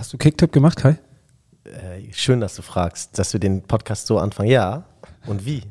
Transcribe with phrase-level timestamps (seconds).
[0.00, 0.96] Hast du Kicktipp gemacht, Kai?
[1.62, 4.48] Äh, schön, dass du fragst, dass wir den Podcast so anfangen.
[4.48, 4.84] Ja.
[5.26, 5.62] Und wie?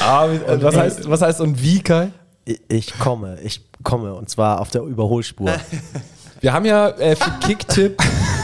[0.00, 2.10] Ah, und was, heißt, was heißt und wie, Kai?
[2.44, 4.14] Ich, ich komme, ich komme.
[4.14, 5.54] Und zwar auf der Überholspur.
[6.40, 8.02] Wir haben ja äh, für Kicktipp,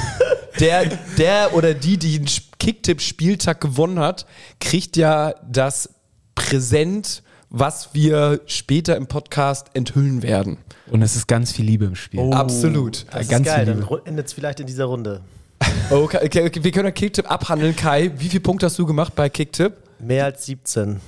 [0.61, 0.87] der,
[1.19, 2.29] der oder die, die den
[2.61, 4.27] Kicktipp-Spieltag gewonnen hat,
[4.61, 5.91] kriegt ja das
[6.37, 7.24] Präsent,
[7.57, 10.59] was wir später im Podcast enthüllen werden.
[10.91, 12.19] Und es ist ganz viel Liebe im Spiel.
[12.19, 13.07] Oh, Absolut.
[13.13, 15.21] Das Ganz ist geil, viel dann endet es vielleicht in dieser Runde.
[15.91, 17.77] Okay, okay, okay, wir können ja Kicktipp abhandeln.
[17.77, 19.75] Kai, wie viele Punkte hast du gemacht bei Kicktipp?
[19.99, 21.01] Mehr als 17.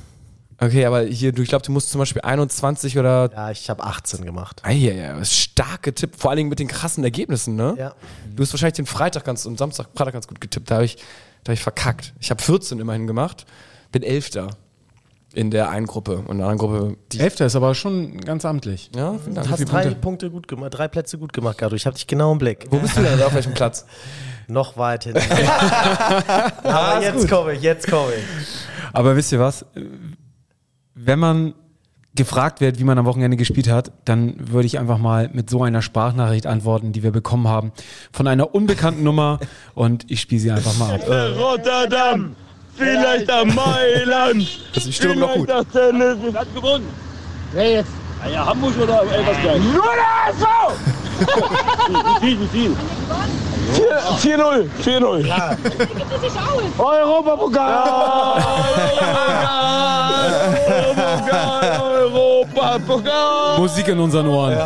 [0.58, 3.30] Okay, aber hier, du, ich glaube, du musst zum Beispiel 21 oder.
[3.32, 4.60] Ja, ich habe 18 gemacht.
[4.64, 7.74] Ah, ja, ja, starke Tipp, vor allen Dingen mit den krassen Ergebnissen, ne?
[7.78, 7.94] Ja.
[8.34, 10.70] Du hast wahrscheinlich den Freitag ganz und Samstag, Freitag ganz gut getippt.
[10.70, 10.96] Da habe ich,
[11.44, 12.12] da hab ich verkackt.
[12.20, 13.46] Ich habe 14 immerhin gemacht,
[13.92, 14.50] bin Elfter
[15.36, 17.20] in der einen Gruppe und in der anderen Gruppe die.
[17.20, 18.90] Elfter ist aber schon ganz amtlich.
[18.96, 19.50] Ja, vielen Du Dank.
[19.50, 21.76] hast drei Punkte gut gemacht, drei Plätze gut gemacht, Gato.
[21.76, 22.66] Ich habe dich genau im Blick.
[22.70, 23.22] Wo bist du denn?
[23.22, 23.84] Auf welchem Platz?
[24.48, 25.20] Noch weit hinten.
[26.62, 28.24] Aber jetzt komme ich, jetzt komme ich.
[28.92, 29.66] Aber wisst ihr was?
[30.94, 31.54] Wenn man
[32.14, 35.62] gefragt wird, wie man am Wochenende gespielt hat, dann würde ich einfach mal mit so
[35.62, 37.72] einer Sprachnachricht antworten, die wir bekommen haben,
[38.10, 39.38] von einer unbekannten Nummer
[39.74, 41.02] und ich spiele sie einfach mal ab.
[41.38, 42.34] Rotterdam,
[42.76, 44.46] vielleicht am Mailand.
[44.74, 45.48] Das ist die Stimmung noch gut.
[45.48, 46.88] Das Tennis hat gewonnen.
[47.52, 47.90] Wer jetzt?
[48.22, 49.60] Ah ja, Hamburg oder Elversberg?
[49.62, 50.46] Nur der SV!
[52.20, 52.76] wie viel, wie viel?
[54.22, 55.24] 4-0, 4-0.
[56.78, 58.42] Europapokal!
[60.68, 61.80] Europapokal!
[61.80, 63.58] Europapokal!
[63.58, 64.56] Musik in unseren Ohren.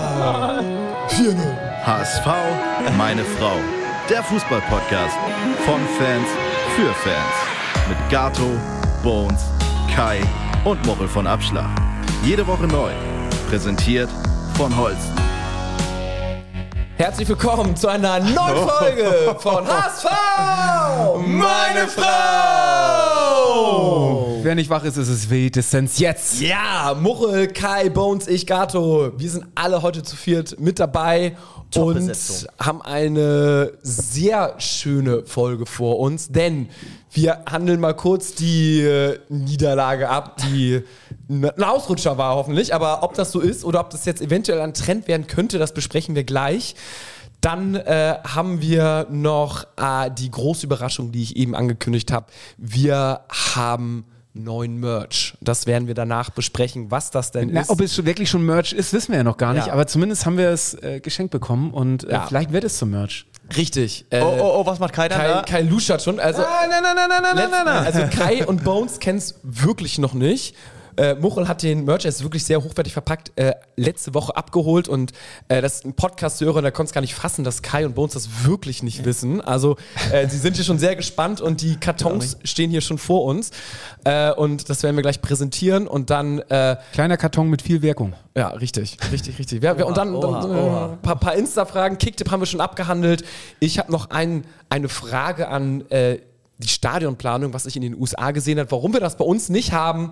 [1.84, 2.26] HSV,
[2.96, 3.56] meine Frau.
[4.08, 5.16] Der Fußball-Podcast
[5.64, 6.28] von Fans
[6.76, 7.49] für Fans.
[7.90, 8.48] Mit Gato,
[9.02, 9.42] Bones,
[9.92, 10.20] Kai
[10.64, 11.68] und Mochel von Abschlag.
[12.24, 12.92] Jede Woche neu.
[13.48, 14.08] Präsentiert
[14.56, 15.16] von Holsten.
[16.96, 20.06] Herzlich willkommen zu einer neuen Folge von HSV,
[21.26, 22.10] meine Frau!
[24.42, 26.40] Wer nicht wach ist, ist es spätestens jetzt.
[26.40, 29.10] Ja, Muchel, Kai, Bones, ich, Gato.
[29.16, 31.36] Wir sind alle heute zu viert mit dabei
[31.74, 32.12] und
[32.60, 36.68] haben eine sehr schöne Folge vor uns, denn
[37.12, 40.82] wir handeln mal kurz die äh, Niederlage ab, die
[41.28, 44.74] ein Ausrutscher war hoffentlich, aber ob das so ist oder ob das jetzt eventuell ein
[44.74, 46.74] Trend werden könnte, das besprechen wir gleich.
[47.40, 52.26] Dann äh, haben wir noch äh, die große Überraschung, die ich eben angekündigt habe.
[52.58, 53.20] Wir
[53.56, 54.04] haben
[54.34, 55.34] neuen Merch.
[55.40, 57.70] Das werden wir danach besprechen, was das denn Na, ist.
[57.70, 59.72] ob es schon wirklich schon Merch ist, wissen wir ja noch gar nicht, Ja.
[59.72, 62.26] aber zumindest haben wir es äh, geschenkt bekommen und äh, Ja.
[62.28, 63.26] vielleicht wird es zum Merch.
[63.56, 64.04] Richtig.
[64.10, 65.42] Äh, Oh, oh, oh, was macht Kai dann Kai, da?
[65.42, 66.20] Kai luschert schon.
[66.20, 70.54] Also, nein, nein, nein, nein, Letzt- Also Kai und Bones kennen es wirklich noch nicht.
[70.96, 74.88] Äh, Muchel hat den Merch, er ist wirklich sehr hochwertig verpackt, äh, letzte Woche abgeholt
[74.88, 75.12] und
[75.48, 78.14] äh, das ist ein Podcast-Hörer, der konnte es gar nicht fassen, dass Kai und Bones
[78.14, 79.40] das wirklich nicht wissen.
[79.40, 79.76] Also
[80.12, 83.50] äh, sie sind hier schon sehr gespannt und die Kartons stehen hier schon vor uns
[84.04, 88.14] äh, und das werden wir gleich präsentieren und dann äh, Kleiner Karton mit viel Wirkung.
[88.36, 89.62] ja, richtig, richtig, richtig.
[89.62, 90.92] Ja, wir, und dann, Oha, dann oha.
[90.92, 91.98] ein paar, paar Insta-Fragen.
[91.98, 93.24] Kicktipp haben wir schon abgehandelt.
[93.58, 96.18] Ich habe noch ein, eine Frage an äh,
[96.58, 99.72] die Stadionplanung, was ich in den USA gesehen habe, warum wir das bei uns nicht
[99.72, 100.10] haben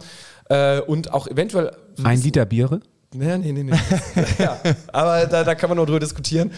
[0.48, 1.76] äh, und auch eventuell.
[2.03, 2.81] Ein Liter Biere.
[3.14, 3.72] Nee, nee, nee, nee.
[4.38, 4.60] ja,
[4.92, 6.50] aber da, da kann man noch drüber diskutieren.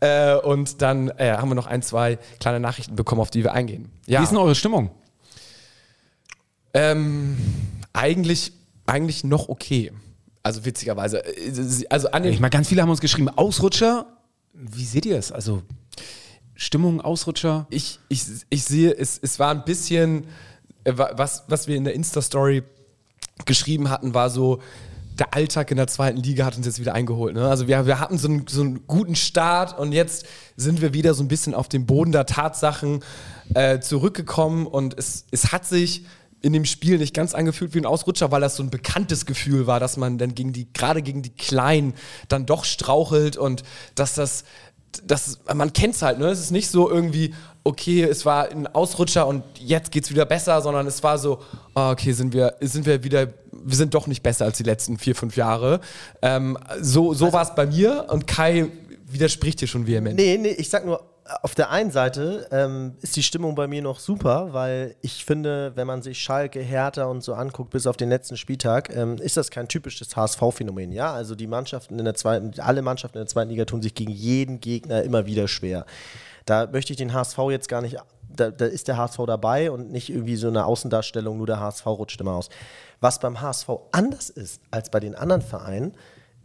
[0.00, 3.52] Äh, und dann äh, haben wir noch ein, zwei kleine Nachrichten bekommen, auf die wir
[3.52, 3.90] eingehen.
[4.06, 4.90] Ja, Wie ist denn eure Stimmung?
[6.74, 7.36] ähm,
[7.92, 8.52] eigentlich,
[8.86, 9.92] eigentlich noch okay.
[10.42, 11.24] Also witzigerweise.
[11.24, 14.06] Äh, Also an Ich meine, ganz viele haben uns geschrieben, Ausrutscher.
[14.52, 15.32] Wie seht ihr es?
[15.32, 15.62] Also
[16.54, 17.66] Stimmung, Ausrutscher.
[17.70, 20.24] ich, ich, ich sehe, es, es war ein bisschen,
[20.84, 22.62] äh, wa- was, was wir in der Insta-Story
[23.44, 24.60] geschrieben hatten, war so,
[25.18, 27.34] der Alltag in der zweiten Liga hat uns jetzt wieder eingeholt.
[27.34, 27.48] Ne?
[27.48, 31.14] Also wir, wir hatten so einen, so einen guten Start und jetzt sind wir wieder
[31.14, 33.02] so ein bisschen auf den Boden der Tatsachen
[33.54, 36.04] äh, zurückgekommen und es, es hat sich
[36.42, 39.66] in dem Spiel nicht ganz angefühlt wie ein Ausrutscher, weil das so ein bekanntes Gefühl
[39.66, 41.94] war, dass man dann gegen die, gerade gegen die Kleinen
[42.28, 43.62] dann doch strauchelt und
[43.94, 44.44] dass das
[45.04, 46.28] das, man kennt es halt, ne?
[46.28, 47.34] Es ist nicht so irgendwie,
[47.66, 51.40] okay, es war ein Ausrutscher und jetzt geht's wieder besser, sondern es war so,
[51.74, 54.98] ah, okay, sind wir, sind wir wieder, wir sind doch nicht besser als die letzten
[54.98, 55.80] vier, fünf Jahre.
[56.22, 58.68] Ähm, so so war es bei mir und Kai
[59.08, 60.16] widerspricht dir schon vehement.
[60.16, 61.02] Nee, nee, ich sag nur,
[61.42, 65.72] auf der einen Seite ähm, ist die Stimmung bei mir noch super, weil ich finde,
[65.74, 69.36] wenn man sich Schalke, Hertha und so anguckt, bis auf den letzten Spieltag, ähm, ist
[69.36, 70.92] das kein typisches HSV-Phänomen.
[70.92, 73.94] Ja, also die Mannschaften in der zweiten, alle Mannschaften in der zweiten Liga tun sich
[73.94, 75.84] gegen jeden Gegner immer wieder schwer.
[76.46, 77.96] Da möchte ich den HSV jetzt gar nicht,
[78.28, 81.86] da, da ist der HSV dabei und nicht irgendwie so eine Außendarstellung, nur der HSV
[81.86, 82.48] rutscht immer aus.
[83.00, 85.92] Was beim HSV anders ist als bei den anderen Vereinen,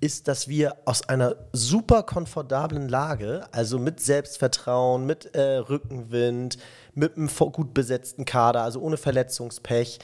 [0.01, 6.57] ist, dass wir aus einer super komfortablen Lage, also mit Selbstvertrauen, mit äh, Rückenwind,
[6.95, 9.99] mit einem gut besetzten Kader, also ohne Verletzungspech,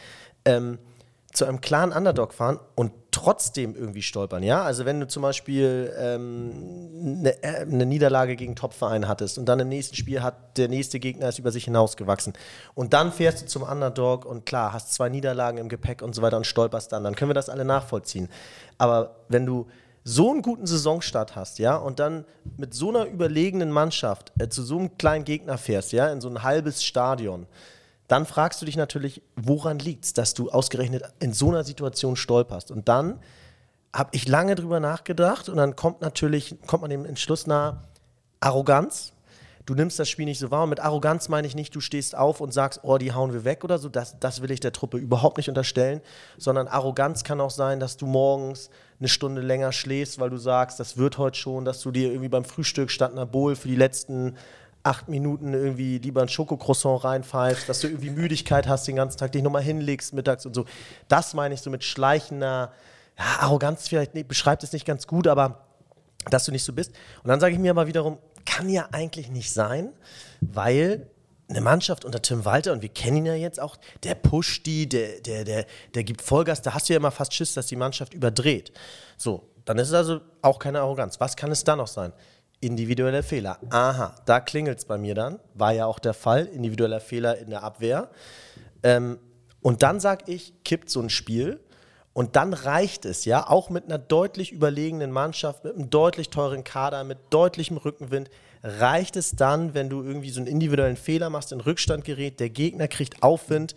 [0.45, 0.77] ähm,
[1.37, 4.63] zu einem klaren Underdog fahren und trotzdem irgendwie stolpern, ja?
[4.63, 6.89] Also wenn du zum Beispiel ähm,
[7.19, 10.99] eine, äh, eine Niederlage gegen Topverein hattest und dann im nächsten Spiel hat der nächste
[10.99, 12.33] Gegner ist über sich hinausgewachsen
[12.73, 16.21] und dann fährst du zum Underdog und klar, hast zwei Niederlagen im Gepäck und so
[16.21, 18.29] weiter und stolperst dann, dann können wir das alle nachvollziehen.
[18.77, 19.67] Aber wenn du
[20.03, 22.25] so einen guten Saisonstart hast, ja, und dann
[22.55, 26.29] mit so einer überlegenen Mannschaft äh, zu so einem kleinen Gegner fährst, ja, in so
[26.29, 27.45] ein halbes Stadion,
[28.07, 32.15] dann fragst du dich natürlich, woran liegt es, dass du ausgerechnet in so einer Situation
[32.15, 32.71] stolperst.
[32.71, 33.19] Und dann
[33.93, 37.81] habe ich lange drüber nachgedacht und dann kommt natürlich, kommt man dem Entschluss nahe,
[38.39, 39.13] Arroganz.
[39.65, 40.63] Du nimmst das Spiel nicht so wahr.
[40.63, 43.43] Und mit Arroganz meine ich nicht, du stehst auf und sagst, oh, die hauen wir
[43.43, 43.89] weg oder so.
[43.89, 45.99] Das, das will ich der Truppe überhaupt nicht unterstellen.
[46.37, 48.69] Sondern Arroganz kann auch sein, dass du morgens
[48.99, 52.29] eine Stunde länger schläfst, weil du sagst, das wird heute schon, dass du dir irgendwie
[52.29, 54.37] beim Frühstück statt einer Bowl für die letzten
[54.87, 59.31] acht Minuten irgendwie lieber ein Schokocroissant reinpfeifst, dass du irgendwie Müdigkeit hast den ganzen Tag,
[59.33, 60.65] dich nochmal hinlegst mittags und so.
[61.07, 62.71] Das meine ich so mit schleichender,
[63.17, 65.65] ja, Arroganz vielleicht, nee, beschreibt es nicht ganz gut, aber
[66.29, 66.93] dass du nicht so bist.
[67.23, 69.93] Und dann sage ich mir aber wiederum, kann ja eigentlich nicht sein,
[70.41, 71.07] weil
[71.49, 74.87] eine Mannschaft unter Tim Walter, und wir kennen ihn ja jetzt auch, der pusht die,
[74.87, 77.75] der, der, der, der gibt Vollgas, da hast du ja immer fast Schiss, dass die
[77.75, 78.73] Mannschaft überdreht.
[79.17, 81.19] So, dann ist es also auch keine Arroganz.
[81.19, 82.13] Was kann es da noch sein?
[82.59, 83.59] Individuelle Fehler.
[83.69, 85.39] Aha, da klingelt es bei mir dann.
[85.53, 86.45] War ja auch der Fall.
[86.45, 88.09] Individueller Fehler in der Abwehr.
[88.83, 89.19] Ähm,
[89.61, 91.59] und dann sage ich, kippt so ein Spiel.
[92.13, 96.63] Und dann reicht es, ja, auch mit einer deutlich überlegenen Mannschaft, mit einem deutlich teuren
[96.63, 98.31] Kader, mit deutlichem Rückenwind,
[98.63, 102.49] reicht es dann, wenn du irgendwie so einen individuellen Fehler machst, in Rückstand gerät, der
[102.49, 103.75] Gegner kriegt Aufwind,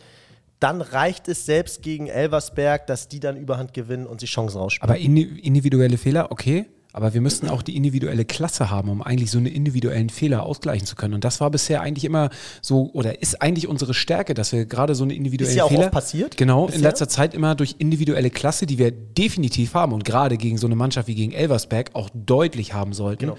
[0.59, 4.91] dann reicht es selbst gegen Elversberg, dass die dann Überhand gewinnen und sich Chancen rausspielen.
[4.91, 6.65] Aber indi- individuelle Fehler, okay.
[6.93, 10.87] Aber wir müssten auch die individuelle Klasse haben, um eigentlich so eine individuellen Fehler ausgleichen
[10.87, 11.15] zu können.
[11.15, 12.31] Und das war bisher eigentlich immer
[12.63, 15.69] so, oder ist eigentlich unsere Stärke, dass wir gerade so eine individuelle Ist ja auch
[15.69, 15.83] Fehler.
[15.85, 16.83] oft passiert Genau, in bisher.
[16.83, 20.75] letzter Zeit immer durch individuelle Klasse, die wir definitiv haben und gerade gegen so eine
[20.77, 23.21] Mannschaft wie gegen Elversberg auch deutlich haben sollten.
[23.27, 23.37] Genau.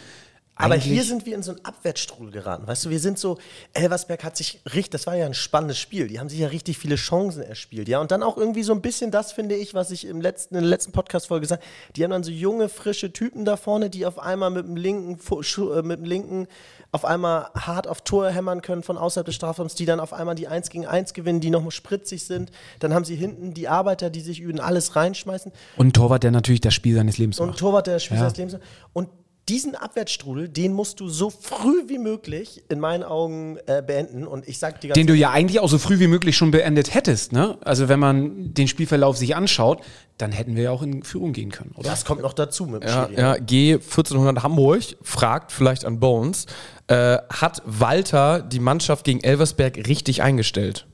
[0.61, 2.67] Aber hier sind wir in so einen Abwärtsstrudel geraten.
[2.67, 3.37] Weißt du, wir sind so,
[3.73, 6.07] Elversberg hat sich richtig, das war ja ein spannendes Spiel.
[6.07, 7.87] Die haben sich ja richtig viele Chancen erspielt.
[7.87, 10.55] Ja, und dann auch irgendwie so ein bisschen das, finde ich, was ich im letzten,
[10.55, 11.71] in der letzten Podcast-Folge gesagt habe.
[11.95, 15.19] Die haben dann so junge, frische Typen da vorne, die auf einmal mit dem linken,
[15.19, 16.47] äh, mit dem linken
[16.93, 20.35] auf einmal hart auf Tor hämmern können von außerhalb des Strafraums, die dann auf einmal
[20.35, 22.51] die 1 gegen 1 gewinnen, die nochmal spritzig sind.
[22.79, 25.53] Dann haben sie hinten die Arbeiter, die sich in alles reinschmeißen.
[25.77, 27.59] Und Torwart, der natürlich das Spiel seines Lebens Und macht.
[27.59, 28.23] Torwart, der Spiel Ja.
[28.23, 28.57] seines Lebens.
[28.91, 29.07] Und
[29.51, 34.25] diesen Abwärtsstrudel, den musst du so früh wie möglich in meinen Augen äh, beenden.
[34.25, 36.51] Und ich sag dir ganz Den du ja eigentlich auch so früh wie möglich schon
[36.51, 37.57] beendet hättest, ne?
[37.59, 39.81] Also wenn man den Spielverlauf sich anschaut,
[40.17, 41.89] dann hätten wir ja auch in Führung gehen können, oder?
[41.89, 43.19] das kommt noch dazu mit dem Ja, Schiri.
[43.19, 46.45] ja, G 1400 Hamburg fragt vielleicht an Bones,
[46.87, 50.87] äh, hat Walter die Mannschaft gegen Elversberg richtig eingestellt?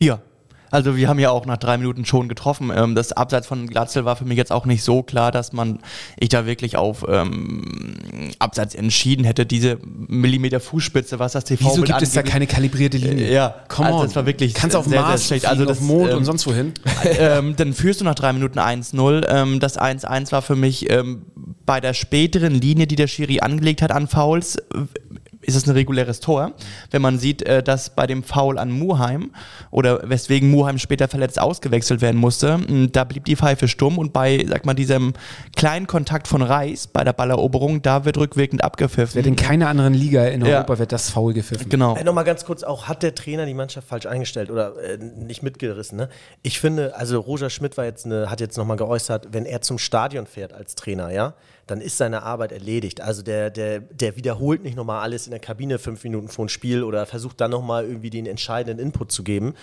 [0.00, 0.22] Ja.
[0.74, 2.72] Also wir haben ja auch nach drei Minuten schon getroffen.
[2.74, 5.78] Ähm, das Abseits von Glatzel war für mich jetzt auch nicht so klar, dass man
[6.18, 9.46] ich da wirklich auf ähm, Abseits entschieden hätte.
[9.46, 13.28] Diese Millimeter Fußspitze, was das TV Wieso gibt es da keine kalibrierte Linie?
[13.28, 14.06] Äh, ja, Come also on.
[14.06, 15.46] das war wirklich Kannst auf sehr, sehr Mars schlecht.
[15.46, 16.72] fliegen, Also auf das, Mond und ähm, sonst wohin.
[17.04, 19.26] ähm, dann führst du nach drei Minuten 1-0.
[19.28, 21.22] Ähm, das 1-1 war für mich ähm,
[21.66, 24.58] bei der späteren Linie, die der Schiri angelegt hat an Fouls,
[25.46, 26.52] ist es ein reguläres Tor.
[26.90, 29.30] Wenn man sieht, äh, dass bei dem Foul an Muheim
[29.70, 32.58] oder weswegen Muheim später verletzt ausgewechselt werden musste,
[32.92, 35.12] da blieb die Pfeife stumm und bei, sag mal, diesem
[35.56, 39.14] kleinen Kontakt von Reis bei der Balleroberung, da wird rückwirkend abgepfiffen.
[39.16, 40.58] Wird in keiner anderen Liga in Ja.
[40.58, 41.68] Europa wird das faul gepfiffen.
[41.68, 41.96] Genau.
[41.96, 45.42] Äh, Nochmal ganz kurz auch, hat der Trainer die Mannschaft falsch eingestellt oder äh, nicht
[45.42, 45.98] mitgerissen?
[45.98, 46.08] Ne?
[46.42, 49.78] Ich finde, also Roger Schmidt war jetzt eine, hat jetzt nochmal geäußert, wenn er zum
[49.78, 51.34] Stadion fährt als Trainer, ja,
[51.66, 53.00] dann ist seine Arbeit erledigt.
[53.00, 56.48] Also der, der, der wiederholt nicht nochmal alles in der Kabine fünf Minuten vor dem
[56.48, 59.54] Spiel oder versucht dann nochmal irgendwie den entscheidenden Input zu geben.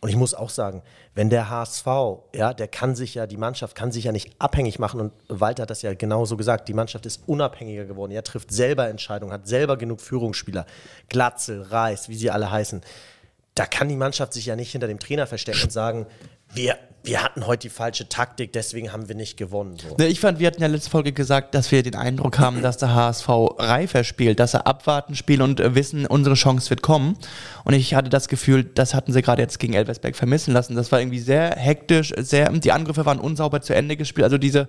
[0.00, 0.82] Und ich muss auch sagen,
[1.14, 1.86] wenn der HSV,
[2.34, 5.62] ja, der kann sich ja, die Mannschaft kann sich ja nicht abhängig machen und Walter
[5.62, 8.12] hat das ja genauso gesagt, die Mannschaft ist unabhängiger geworden.
[8.12, 10.66] Er trifft selber Entscheidungen, hat selber genug Führungsspieler.
[11.08, 12.80] Glatzel, Reis, wie sie alle heißen.
[13.54, 16.06] Da kann die Mannschaft sich ja nicht hinter dem Trainer verstecken und sagen,
[16.54, 19.76] wir, wir hatten heute die falsche Taktik, deswegen haben wir nicht gewonnen.
[19.78, 19.96] So.
[19.96, 22.76] Ne, Ich fand, wir hatten ja letzte Folge gesagt, dass wir den Eindruck haben, dass
[22.76, 23.28] der HSV
[23.58, 27.16] reifer spielt, dass er abwarten spielt und äh, wissen, unsere Chance wird kommen.
[27.64, 30.76] Und ich hatte das Gefühl, das hatten sie gerade jetzt gegen Elversberg vermissen lassen.
[30.76, 34.24] Das war irgendwie sehr hektisch, sehr, die Angriffe waren unsauber zu Ende gespielt.
[34.24, 34.68] Also diese,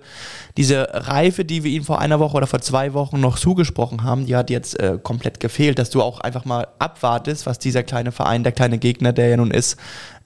[0.56, 4.24] diese Reife, die wir ihnen vor einer Woche oder vor zwei Wochen noch zugesprochen haben,
[4.24, 8.10] die hat jetzt äh, komplett gefehlt, dass du auch einfach mal abwartest, was dieser kleine
[8.10, 9.76] Verein, der kleine Gegner, der ja nun ist,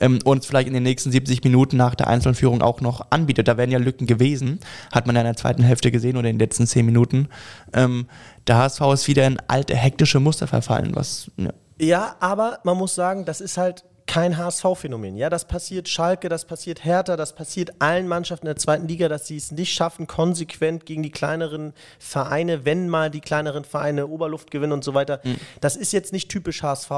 [0.00, 3.48] ähm, uns vielleicht in den nächsten 70 Minuten nach der Einzelführung auch noch anbietet.
[3.48, 4.60] Da wären ja Lücken gewesen,
[4.92, 7.28] hat man ja in der zweiten Hälfte gesehen oder in den letzten 10 Minuten.
[7.72, 8.06] Ähm,
[8.46, 11.50] der HSV ist wieder in alte hektische Muster verfallen, was ja.
[11.78, 15.16] Ja, aber man muss sagen, das ist halt kein HSV-Phänomen.
[15.16, 19.26] Ja, das passiert Schalke, das passiert Hertha, das passiert allen Mannschaften der zweiten Liga, dass
[19.26, 24.50] sie es nicht schaffen, konsequent gegen die kleineren Vereine, wenn mal die kleineren Vereine Oberluft
[24.50, 25.20] gewinnen und so weiter.
[25.60, 26.90] Das ist jetzt nicht typisch HSV.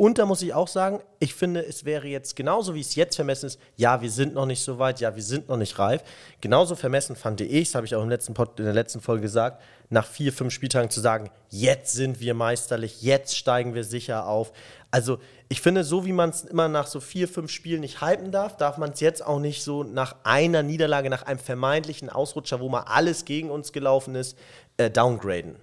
[0.00, 3.16] Und da muss ich auch sagen, ich finde, es wäre jetzt genauso, wie es jetzt
[3.16, 6.02] vermessen ist, ja, wir sind noch nicht so weit, ja, wir sind noch nicht reif.
[6.40, 9.20] Genauso vermessen fand ich, das habe ich auch im letzten Pod, in der letzten Folge
[9.20, 14.26] gesagt, nach vier, fünf Spieltagen zu sagen, jetzt sind wir meisterlich, jetzt steigen wir sicher
[14.26, 14.54] auf.
[14.90, 15.18] Also
[15.50, 18.56] ich finde, so wie man es immer nach so vier, fünf Spielen nicht hypen darf,
[18.56, 22.70] darf man es jetzt auch nicht so nach einer Niederlage, nach einem vermeintlichen Ausrutscher, wo
[22.70, 24.38] mal alles gegen uns gelaufen ist,
[24.78, 25.56] äh, downgraden.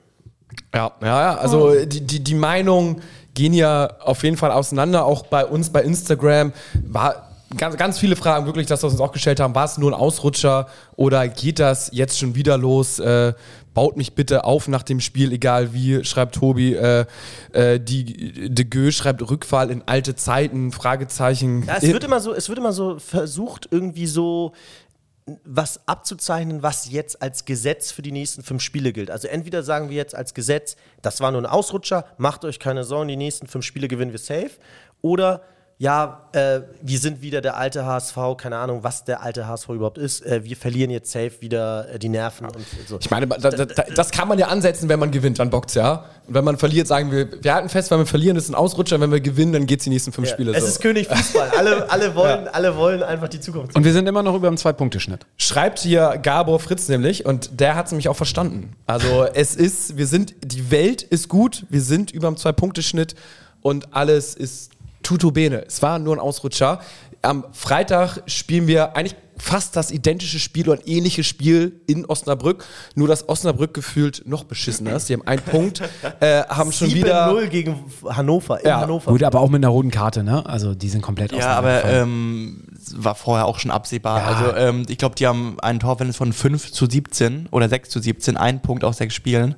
[0.74, 1.38] Ja, ja, ja.
[1.38, 3.02] Also die, die, die Meinungen
[3.38, 5.06] gehen ja auf jeden Fall auseinander.
[5.06, 6.52] Auch bei uns bei Instagram
[6.88, 9.54] war ganz, ganz viele Fragen wirklich, dass wir uns auch gestellt haben.
[9.54, 12.98] War es nur ein Ausrutscher oder geht das jetzt schon wieder los?
[12.98, 13.34] Äh,
[13.76, 16.74] baut mich bitte auf nach dem Spiel, egal wie, schreibt Tobi.
[16.74, 17.06] Äh,
[17.54, 21.64] äh, die De Geux schreibt Rückfall in alte Zeiten, Fragezeichen.
[21.68, 24.54] Ja, es wird immer so, es wird immer so versucht, irgendwie so
[25.44, 29.12] was abzuzeichnen, was jetzt als Gesetz für die nächsten fünf Spiele gilt.
[29.12, 32.86] Also entweder sagen wir jetzt als Gesetz, das war nur ein Ausrutscher, macht euch keine
[32.86, 34.52] Sorgen, die nächsten fünf Spiele gewinnen wir safe.
[35.02, 35.42] Oder
[35.80, 40.00] ja, äh, wir sind wieder der alte HSV, keine Ahnung, was der alte HSV überhaupt
[40.00, 40.26] ist.
[40.26, 42.56] Äh, wir verlieren jetzt safe wieder äh, die Nerven und
[42.88, 42.98] so.
[43.00, 45.76] Ich meine, da, da, da, das kann man ja ansetzen, wenn man gewinnt, dann bockt's
[45.76, 46.06] ja.
[46.26, 49.00] Und wenn man verliert, sagen wir, wir halten fest, wenn wir verlieren, ist ein Ausrutscher,
[49.00, 50.68] wenn wir gewinnen, dann geht's die nächsten fünf Ja, Spiele es so.
[50.68, 51.52] ist König Fußball.
[51.56, 53.76] Alle, alle, wollen, alle wollen einfach die Zukunft.
[53.76, 55.28] Und wir sind immer noch über dem Zwei-Punkte-Schnitt.
[55.38, 58.76] Schreibt hier Gabor Fritz nämlich und der hat es nämlich auch verstanden.
[58.88, 63.14] Also es ist, wir sind, die Welt ist gut, wir sind über dem Zwei-Punkte-Schnitt
[63.62, 64.72] und alles ist
[65.08, 65.64] tutu bene.
[65.66, 66.82] Es war nur ein Ausrutscher.
[67.22, 72.66] Am Freitag spielen wir eigentlich fast das identische Spiel oder ein ähnliches Spiel in Osnabrück,
[72.96, 75.08] nur dass Osnabrück gefühlt noch beschissener ist.
[75.08, 75.82] Die haben einen Punkt,
[76.20, 79.12] äh, haben schon wieder 7-0 gegen Hannover, in Ja, Hannover.
[79.12, 80.46] Gut, aber auch mit einer roten Karte, ne?
[80.46, 82.64] Also die sind komplett Ja, aber ähm,
[82.96, 84.20] war vorher auch schon absehbar.
[84.20, 84.26] Ja.
[84.26, 88.00] Also ähm, ich glaube, die haben einen Torverhältnis von 5 zu 17 oder 6 zu
[88.00, 89.56] 17, ein Punkt aus sechs Spielen.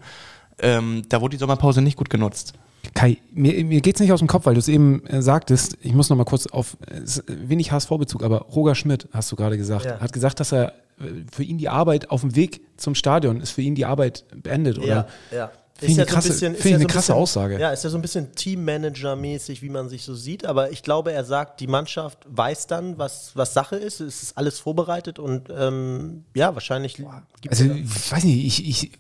[0.62, 2.54] Ähm, da wurde die Sommerpause nicht gut genutzt.
[2.94, 5.78] Kai, mir, mir geht's nicht aus dem Kopf, weil du es eben äh, sagtest.
[5.82, 9.36] Ich muss noch mal kurz auf äh, es wenig HSV-Bezug, aber Roger Schmidt, hast du
[9.36, 10.00] gerade gesagt, Ja.
[10.00, 10.70] hat gesagt, dass er
[11.00, 14.26] äh, für ihn die Arbeit auf dem Weg zum Stadion ist für ihn die Arbeit
[14.36, 14.88] beendet, oder?
[14.88, 15.52] Ja, ja.
[15.76, 17.58] Finde ich ja eine krasse- ist finde ich ja eine ein krasse Aussage.
[17.58, 20.46] Ja, ist ja so ein bisschen Teammanager-mäßig, wie man sich so sieht.
[20.46, 24.02] Aber ich glaube, er sagt, die Mannschaft weiß dann, was, was Sache ist.
[24.02, 27.08] Es ist alles vorbereitet und ähm, ja, wahrscheinlich gibt
[27.50, 28.92] Also, ich weiß nicht, ich, ich,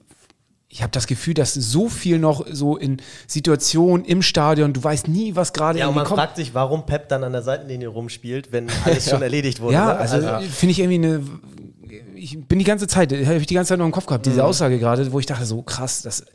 [0.72, 2.98] ich habe das Gefühl, dass so viel noch so in
[3.28, 6.20] Situationen im Stadion, du weißt nie, was gerade Ja, irgendwie man kommt.
[6.20, 9.74] fragt sich, warum Pep dann an der Seitenlinie rumspielt, wenn alles schon erledigt wurde.
[9.74, 9.98] Ja, ne?
[10.00, 10.18] also
[10.52, 11.24] finde ich irgendwie eine.
[12.16, 14.32] Ich bin die ganze Zeit, habe ich die ganze Zeit noch im Kopf gehabt, Mhm.
[14.32, 16.26] diese Aussage gerade, wo ich dachte, so krass, das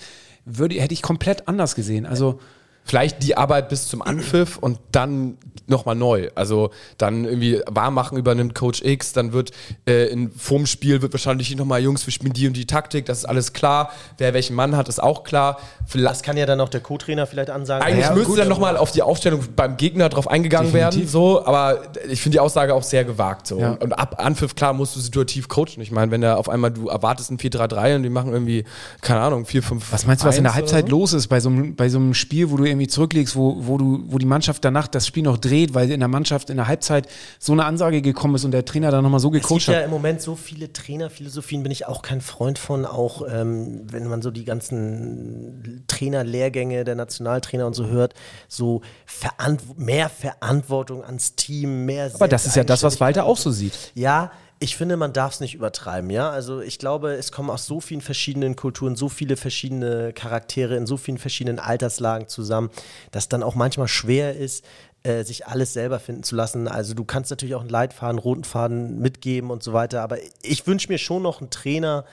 [0.45, 2.05] würde, hätte ich komplett anders gesehen.
[2.07, 2.41] Also,
[2.85, 6.29] vielleicht die Arbeit bis zum Anpfiff und dann nochmal neu.
[6.35, 9.53] Also dann irgendwie warm machen übernimmt Coach X, dann wird
[9.89, 13.19] äh, in, vorm Spiel wird wahrscheinlich nochmal, Jungs, wir spielen die und die Taktik, das
[13.19, 13.91] ist alles klar.
[14.19, 15.59] Wer welchen Mann hat, ist auch klar.
[15.87, 17.87] Vielleicht, das kann ja dann auch der Co-Trainer vielleicht ansagen.
[17.87, 21.01] eigentlich Ja, müsste gut, dann nochmal auf die Aufstellung beim Gegner drauf eingegangen Definitiv.
[21.01, 23.47] werden, so, aber ich finde die Aussage auch sehr gewagt.
[23.47, 23.59] So.
[23.59, 23.71] Ja.
[23.73, 25.81] Und, und ab Anpfiff, klar, musst du situativ coachen.
[25.81, 28.65] Ich meine, wenn da auf einmal du erwartest ein 4-3-3 und die machen irgendwie,
[29.01, 29.81] keine Ahnung, 4-5.
[29.91, 30.91] was meinst du, was in der 1 oder Halbzeit so?
[30.91, 33.79] los ist bei so, einem, bei so einem Spiel, wo du irgendwie zurücklegst, wo, wo,
[33.79, 36.69] du, wo die Mannschaft danach das Spiel noch dreht, weil in der Mannschaft in der
[36.69, 39.69] Halbzeit so eine Ansage gekommen ist und der Trainer dann nochmal so Es gibt gecoacht
[39.69, 39.85] ja hat?
[39.85, 44.23] im Moment so viele Trainerphilosophien, bin ich auch kein Freund von, auch ähm, wenn man
[44.23, 48.15] so die ganzen Trainerlehrgänge der Nationaltrainer und so hört,
[48.49, 53.39] so Verant mehr Verantwortung ans Team, mehr Aber das ist ja das, was Walter auch
[53.39, 53.93] so sieht.
[53.95, 56.31] Ja, ich finde, man darf es nicht übertreiben, ja.
[56.31, 60.87] Also ich glaube, es kommen aus so vielen verschiedenen Kulturen, so viele verschiedene Charaktere in
[60.87, 62.71] so vielen verschiedenen Alterslagen zusammen,
[63.11, 64.65] dass dann auch manchmal schwer ist,
[65.03, 66.67] äh, sich alles selber finden zu lassen.
[66.69, 70.67] Also du kannst natürlich auch einen Leitfaden, roten Faden mitgeben und so weiter, aber ich
[70.67, 72.05] wünsche mir schon noch einen Trainer,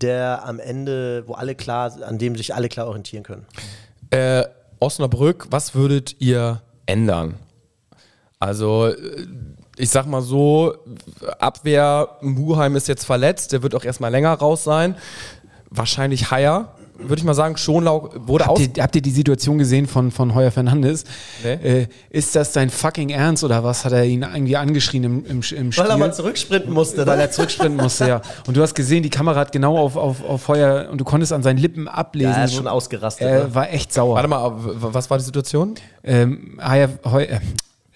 [0.00, 3.46] der am Ende, wo alle klar, an dem sich alle klar orientieren können.
[4.10, 4.44] Äh,
[4.78, 7.34] Osnabrück, was würdet ihr ändern?
[8.38, 9.26] Also, äh,
[9.78, 10.74] ich sag mal so,
[11.38, 14.96] Abwehr, Muheim ist jetzt verletzt, der wird auch erstmal länger raus sein.
[15.70, 17.56] Wahrscheinlich Haier, würde ich mal sagen.
[17.56, 18.58] Schonlau wurde aus.
[18.58, 21.04] Habt ihr, habt ihr die Situation gesehen von, von Heuer Fernandes?
[21.44, 21.52] Nee.
[21.52, 23.84] Äh, ist das dein fucking Ernst oder was?
[23.84, 25.72] Hat er ihn irgendwie angeschrien im, im, im Spiel?
[25.76, 27.06] Weil er mal zurücksprinten musste.
[27.06, 27.22] weil ne?
[27.22, 28.22] er zurücksprinten musste, ja.
[28.46, 31.32] Und du hast gesehen, die Kamera hat genau auf, auf, auf Heuer und du konntest
[31.32, 32.32] an seinen Lippen ablesen.
[32.32, 33.26] Ja, er ist schon ausgerastet.
[33.26, 33.54] Er ne?
[33.54, 34.16] war echt sauer.
[34.16, 35.74] Warte mal, was war die Situation?
[36.02, 37.38] Ähm, Heuer, Heu, äh,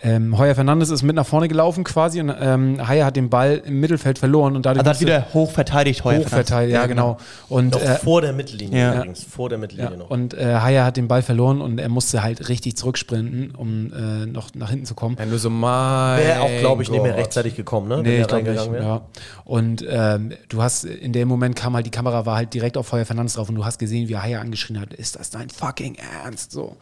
[0.02, 3.62] ähm, Heuer Fernandes ist mit nach vorne gelaufen quasi und ähm, Haier hat den Ball
[3.64, 6.18] im Mittelfeld verloren und dadurch Also hat wieder hoch verteidigt Heuer.
[6.20, 7.18] hochverteilt, ja, genau.
[7.48, 8.94] Und, Noch äh, vor der Mittellinie ja.
[8.96, 9.22] übrigens.
[9.22, 10.10] Vor der ja, Mittellinie noch.
[10.10, 14.26] und äh, Haier hat den Ball verloren und er musste halt richtig zurücksprinten, um äh,
[14.26, 15.16] noch nach hinten zu kommen.
[15.18, 17.20] Wenn du so mein Wäre auch, glaube ich, nicht mehr Gott.
[17.20, 18.02] rechtzeitig gekommen, ne?
[18.02, 18.58] Nee, ich glaube nicht.
[18.58, 18.84] reingegangen wäre.
[18.84, 19.02] Ja.
[19.44, 22.88] Und ähm, du hast, in dem Moment kam halt, die Kamera war halt direkt auf
[22.88, 25.96] Feuer Fernandes drauf und du hast gesehen, wie Haier angeschrien hat, ist das dein fucking
[26.24, 26.50] Ernst?
[26.50, 26.76] So.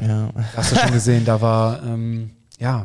[0.00, 0.30] Ja.
[0.56, 2.84] Hast du schon gesehen, da war, ähm, ja,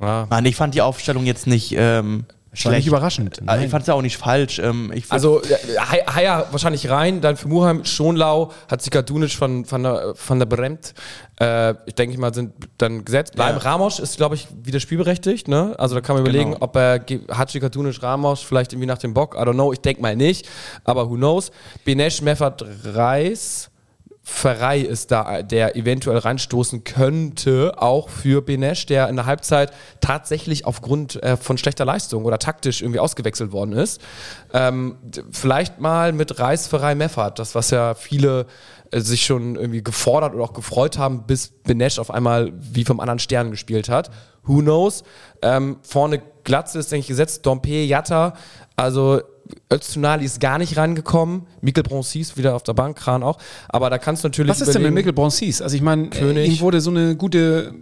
[0.00, 0.26] Ja.
[0.28, 2.26] Mann, ich fand die Aufstellung jetzt nicht ähm,
[2.62, 3.38] war nicht überraschend.
[3.38, 3.62] Äh, Nein.
[3.64, 4.60] Ich fand es ja auch nicht falsch.
[4.60, 5.46] Ähm, Also äh,
[5.78, 10.38] Hai- Haier wahrscheinlich rein, dann für Muheim Schonlau, hat sich Dunic von, von, der, von
[10.38, 10.94] der Bremt,
[11.40, 13.34] äh, ich denke mal, sind dann gesetzt.
[13.34, 15.74] Bleiben Ramos ist, glaube ich, wieder spielberechtigt, ne?
[15.78, 17.00] Also da kann man überlegen, ob er
[17.32, 20.48] Hachi Dunic Ramos vielleicht irgendwie nach dem Bock, I don't know, ich denke mal nicht,
[20.84, 21.50] aber who knows.
[21.84, 23.68] Benesch, Meffert, Reis,
[24.26, 30.64] Ferrei ist da, der eventuell reinstoßen könnte, auch für Benesch, der in der Halbzeit tatsächlich
[30.64, 34.00] aufgrund äh, von schlechter Leistung oder taktisch irgendwie ausgewechselt worden ist.
[34.54, 34.96] Ähm,
[35.30, 38.46] vielleicht mal mit Reis, Ferrei, Meffert, das was ja viele
[38.90, 43.00] äh, sich schon irgendwie gefordert oder auch gefreut haben, bis Benesch auf einmal wie vom
[43.00, 44.10] anderen Stern gespielt hat.
[44.44, 45.02] Who knows?
[45.42, 48.32] Ähm, vorne Glatze ist, denke ich, gesetzt, Dompe, Jatta,
[48.74, 49.20] also
[49.72, 51.46] Öztunali ist gar nicht rangekommen.
[51.60, 53.38] Mikkel Bronsis wieder auf der Bank, Kran auch.
[53.68, 54.50] Aber da kannst du natürlich.
[54.50, 55.60] Was ist denn mit Mikkel Bronsis?
[55.60, 56.48] Also ich meine, König.
[56.48, 57.74] ihm wurde so eine gute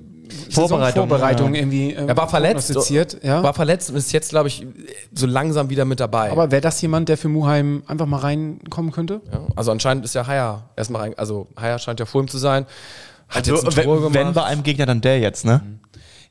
[0.50, 1.60] Vorbereitung, Vorbereitung ja.
[1.60, 2.90] irgendwie äh, Er war verletzt,
[3.22, 3.42] ja.
[3.42, 4.66] war verletzt und ist jetzt, glaube ich,
[5.14, 6.30] so langsam wieder mit dabei.
[6.30, 9.20] Aber wäre das jemand, der für Muheim einfach mal reinkommen könnte?
[9.32, 11.14] ja, also anscheinend ist ja Haya erstmal rein.
[11.16, 12.66] Also Haya scheint ja vor ihm zu sein.
[13.28, 14.14] Hat also, jetzt ein wenn, Tor gemacht.
[14.14, 15.62] wenn bei einem Gegner, dann der jetzt, ne?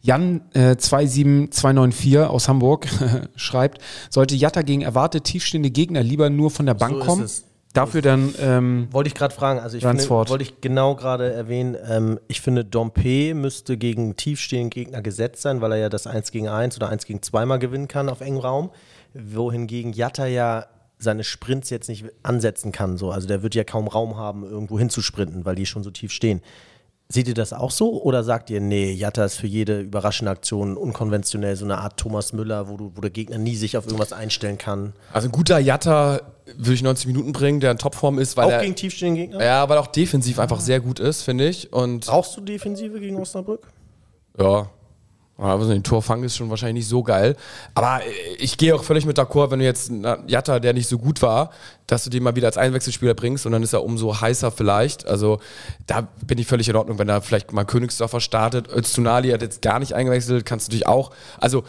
[0.02, 2.88] Jan äh, 27294 aus Hamburg
[3.36, 7.30] schreibt, sollte Jatta gegen erwartet tiefstehende Gegner lieber nur von der Bank ist kommen,
[7.74, 11.78] dafür dann ähm, Wollte ich gerade fragen, also ich finde, wollte ich genau gerade erwähnen,
[11.88, 16.32] ähm, ich finde, Dompe müsste gegen tiefstehenden Gegner gesetzt sein, weil er ja das 1
[16.32, 18.72] gegen 1 oder 1 gegen 2 mal gewinnen kann auf engem Raum.
[19.14, 20.66] Wohingegen Jatta ja
[20.98, 22.98] seine Sprints jetzt nicht ansetzen kann.
[22.98, 23.12] So.
[23.12, 26.42] Also der wird ja kaum Raum haben, irgendwo hinzusprinten, weil die schon so tief stehen.
[27.12, 30.78] Seht ihr das auch so oder sagt ihr, nee, Jatta ist für jede überraschende Aktion
[30.78, 34.14] unkonventionell, so eine Art Thomas Müller, wo, du, wo der Gegner nie sich auf irgendwas
[34.14, 34.94] einstellen kann?
[35.12, 36.22] Also ein guter Jatta
[36.56, 39.44] würde ich 90 Minuten bringen, der in Topform ist, weil Auch er, gegen tiefstehende Gegner?
[39.44, 41.74] ja, weil er auch defensiv einfach sehr gut ist, finde ich.
[41.74, 43.68] Und Brauchst du Defensive gegen Osnabrück?
[44.40, 44.70] Ja.
[45.42, 47.36] Ja, weiß nicht, ein Torfang ist schon wahrscheinlich nicht so geil.
[47.74, 50.88] Aber äh, ich gehe auch völlig mit d'accord, wenn du jetzt einen Jatta, der nicht
[50.88, 51.50] so gut war,
[51.88, 55.08] dass du den mal wieder als Einwechselspieler bringst und dann ist er umso heißer vielleicht.
[55.08, 55.40] Also
[55.88, 58.70] da bin ich völlig in Ordnung, wenn da vielleicht mal Königsdorfer startet.
[58.72, 61.10] Öztunali hat jetzt gar nicht eingewechselt, kannst du natürlich auch.
[61.40, 61.64] Also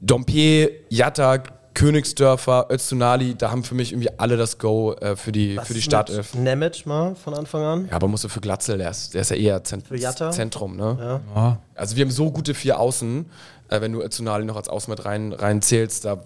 [0.00, 1.42] Dompe, Jatta,
[1.76, 5.82] Königsdörfer, Öztunali, da haben für mich irgendwie alle das Go äh, für die, für die
[5.82, 6.34] Startelf.
[6.34, 7.86] Nemec mal von Anfang an.
[7.90, 10.30] Ja, aber musst du für Glatzel, der ist, der ist ja eher Zent Für Jatta?
[10.30, 11.20] Zentrum, ne?
[11.34, 11.58] ja.
[11.74, 13.26] Also wir haben so gute vier Außen,
[13.68, 16.24] äh, wenn du Özunali noch als Außen mit rein, rein zählst, da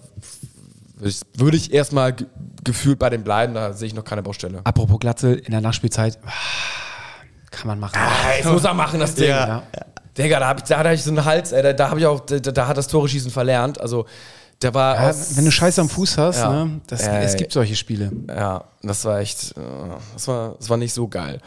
[0.95, 2.27] würde ich, würd ich erstmal ge
[2.63, 4.61] gefühlt bei den bleiben, da sehe ich noch keine Baustelle.
[4.63, 6.29] Apropos Glatze in der Nachspielzeit, ah,
[7.49, 7.99] kann man machen.
[8.41, 9.29] Das muss er machen, das Ding.
[9.29, 9.63] Ja.
[10.17, 12.05] Digga, da, hab ich, da hatte ich so einen Hals, ey, da, da habe ich
[12.05, 13.81] auch, da, da hat das Tore schießen verlernt.
[13.81, 14.05] Also
[14.61, 16.65] der war Ja, wenn du Scheiße am Fuß hast, Ja.
[16.65, 17.23] ne, das, Ey.
[17.25, 18.11] es gibt solche Spiele.
[18.27, 19.61] Ja, das war echt, äh,
[20.13, 21.39] das war, das war nicht so geil.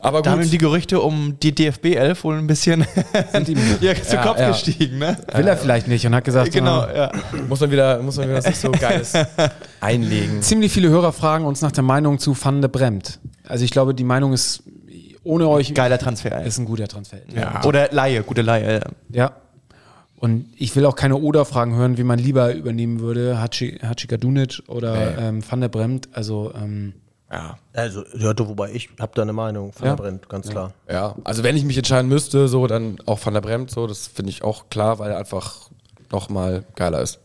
[0.00, 0.52] Aber Da haben ihm gut.
[0.52, 2.80] die Gerüchte um die DFB 11 wohl ein bisschen
[3.80, 4.48] ja, zu Ja, Kopf ja.
[4.50, 5.16] gestiegen, ne?
[5.32, 7.12] Will er vielleicht nicht und hat gesagt, Genau, ah, ja.
[7.48, 9.12] muss man wieder, muss man wieder was nicht so Geiles
[9.80, 10.42] einlegen.
[10.42, 13.20] ziemlich viele Hörer fragen uns nach der Meinung zu Van de Bremt.
[13.46, 14.62] Also ich glaube, die Meinung ist
[15.22, 16.32] ohne euch Geiler Transfer.
[16.40, 16.48] ey.
[16.48, 17.18] ist ein guter Transfer.
[17.34, 17.62] Ja.
[17.64, 18.80] Oder Laie, gute Laie.
[19.10, 19.32] ja.
[20.24, 20.30] Ja.
[20.30, 25.18] Und ich will auch keine Oder-Fragen hören, wie man lieber übernehmen würde, Hachi, Hachikadunic oder
[25.18, 26.08] ähm, Van der Bremt.
[26.12, 26.94] Also ähm,
[27.30, 27.58] Ja.
[27.72, 29.94] Also, ja, wobei ich habe da eine Meinung von Ja.
[29.96, 30.72] der Brennt, ganz klar.
[30.90, 34.06] Ja, also wenn ich mich entscheiden müsste, so dann auch Van der Bremt, so, das
[34.06, 35.68] finde ich auch klar, weil er einfach
[36.12, 37.18] nochmal geiler ist.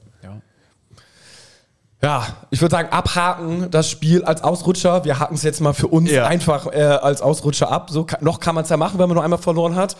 [2.01, 2.09] Ja.
[2.09, 5.03] Ja, ich würde sagen, abhaken das Spiel als Ausrutscher.
[5.03, 6.27] Wir haken es jetzt mal für uns Ja.
[6.27, 7.89] einfach äh, als Ausrutscher ab.
[7.89, 9.97] So noch kann man es ja machen, wenn man nur einmal verloren hat.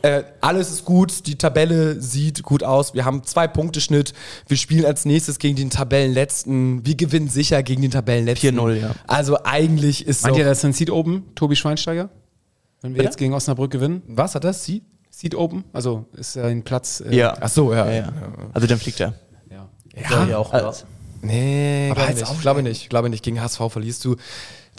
[0.00, 2.94] Äh, alles ist gut, die Tabelle sieht gut aus.
[2.94, 4.14] Wir haben zwei Punkte Schnitt.
[4.48, 6.86] Wir spielen als nächstes gegen den Tabellenletzten.
[6.86, 8.58] Wir gewinnen sicher gegen den Tabellenletzten.
[8.58, 8.90] 4-0, ja.
[9.06, 10.40] Also eigentlich ist Meint so.
[10.40, 12.08] ihr, das ist ein Seed Open, Tobi Schweinsteiger?
[12.80, 13.04] Wenn wir Bitte?
[13.04, 14.02] jetzt gegen Osnabrück gewinnen?
[14.08, 14.64] Was hat das?
[14.64, 14.82] Sie?
[15.10, 15.64] Seed Open?
[15.74, 17.00] Also ist er ein Platz.
[17.06, 17.36] äh, Ja.
[17.38, 17.86] Ach so, ja.
[17.90, 18.12] Ja, ja.
[18.54, 19.12] Also dann fliegt er.
[19.50, 19.68] ja.
[20.10, 20.50] Ja, ja auch.
[20.52, 20.84] Also,
[21.22, 22.40] Nee, Aber glaube als nicht.
[22.42, 22.90] Glaube nicht.
[22.90, 23.24] Glaube nicht.
[23.24, 24.16] Gegen HSV verlierst du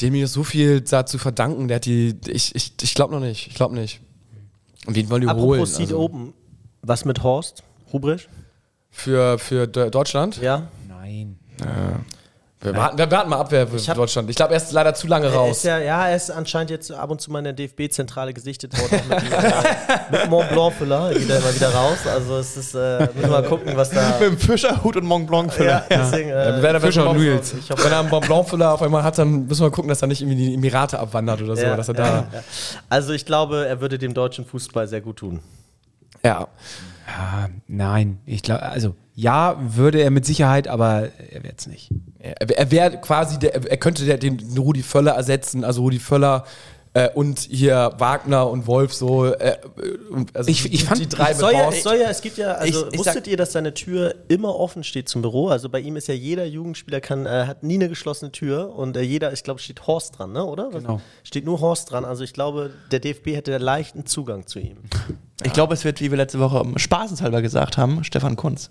[0.02, 1.68] dem mir so viel da zu verdanken.
[1.68, 2.16] Der hat die.
[2.28, 3.48] Ich, ich, ich glaube noch nicht.
[3.48, 4.02] Ich glaube nicht.
[4.86, 5.66] Und wen wollen die Apropos holen?
[5.66, 6.34] Seed Also, Open,
[6.82, 8.28] was mit Horst Rubrisch?
[8.92, 10.42] für, für De- Deutschland?
[10.42, 10.68] Ja.
[10.90, 11.38] Nein.
[12.64, 14.30] Wir warten, wir warten mal ab, wer für hab- Deutschland.
[14.30, 15.64] Ich glaube, er ist leider zu lange ist raus.
[15.64, 19.02] ja, ja, er ist anscheinend jetzt ab und zu mal in der DFB-Zentrale gesichtet worden.
[19.12, 21.98] auch Mit, äh, mit Mont Blanc-Füller geht er immer wieder raus.
[22.12, 24.12] Also es ist, äh, müssen wir mal gucken, was da.
[24.20, 27.20] Mit dem Fischerhut und Mont Blanc Ja, deswegen, äh, Wer da Fischer und.
[27.22, 30.02] Ich hoffe- wenn er einen Mont Blanc-Füller auf einmal hat, dann müssen wir gucken, dass
[30.02, 31.64] er nicht irgendwie in die Emirate abwandert oder so.
[31.64, 32.44] ja, dass er ja, da, ja.
[32.90, 35.42] Also ich glaube, er würde dem deutschen Fußball sehr gut tun.
[36.24, 36.48] ja.
[37.06, 41.92] Ah, nein, ich glaube, also ja, würde er mit Sicherheit, aber er wird es nicht.
[42.18, 46.46] Er, er wäre quasi, der, er könnte der, den Rudi Völler ersetzen, also Rudi Völler
[46.96, 49.26] äh, und hier Wagner und Wolf so.
[49.26, 49.58] Äh,
[50.34, 52.52] also Ich- ich fand- die drei Es soll, ja, es soll ja, es gibt ja,
[52.54, 55.48] also Ich- ich wusstet sag- ihr, dass seine Tür immer offen steht zum Büro?
[55.48, 58.96] Also bei ihm ist ja jeder Jugendspieler kann, äh, hat nie eine geschlossene Tür und
[58.98, 60.46] äh, jeder, ich glaube, steht Horst dran, ne?
[60.46, 60.70] Oder?
[60.70, 61.02] Genau.
[61.24, 62.06] Steht nur Horst dran.
[62.06, 64.78] Also ich glaube, der DFB hätte leichten Zugang zu ihm.
[65.44, 68.70] Ich glaube, es wird, wie wir letzte Woche spaßenshalber gesagt haben, Stefan Kunz.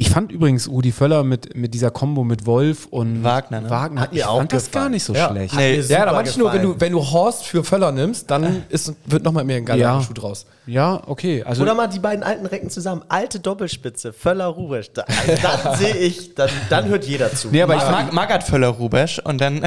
[0.00, 3.68] Ich fand übrigens Rudi Völler mit, mit dieser Kombo mit Wolf und Wagner, ne?
[3.68, 4.84] Wagner Hat ich mir auch fand das gefallen.
[4.84, 5.28] gar nicht so Ja.
[5.28, 5.56] schlecht.
[5.56, 8.92] Nee, Ja, da manchmal nur, wenn du, wenn du Horst für Völler nimmst, dann ist,
[9.06, 10.00] wird nochmal mehr ein geiler Ja.
[10.00, 10.46] Schuh draus.
[10.66, 11.42] Ja, okay.
[11.42, 13.02] Also Oder mal die beiden alten Recken zusammen.
[13.08, 14.92] Alte Doppelspitze, Völler, Rubesch.
[14.92, 17.48] Da, also dann sehe ich, dann, dann hört jeder zu.
[17.48, 19.62] nee, aber ich fand, Mag Magath Völler Rubesch und dann.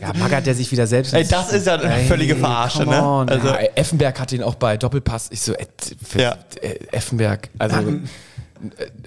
[0.00, 1.12] ja, Magath, der sich wieder selbst.
[1.12, 3.02] Ey, das ist ja eine Ey, völlige Verarsche, ne?
[3.28, 5.28] Also- Ja, Effenberg hat ihn auch bei Doppelpass.
[5.32, 5.66] Ich so, äh,
[6.16, 6.36] Ja.
[6.62, 7.98] äh, Effenberg, also äh,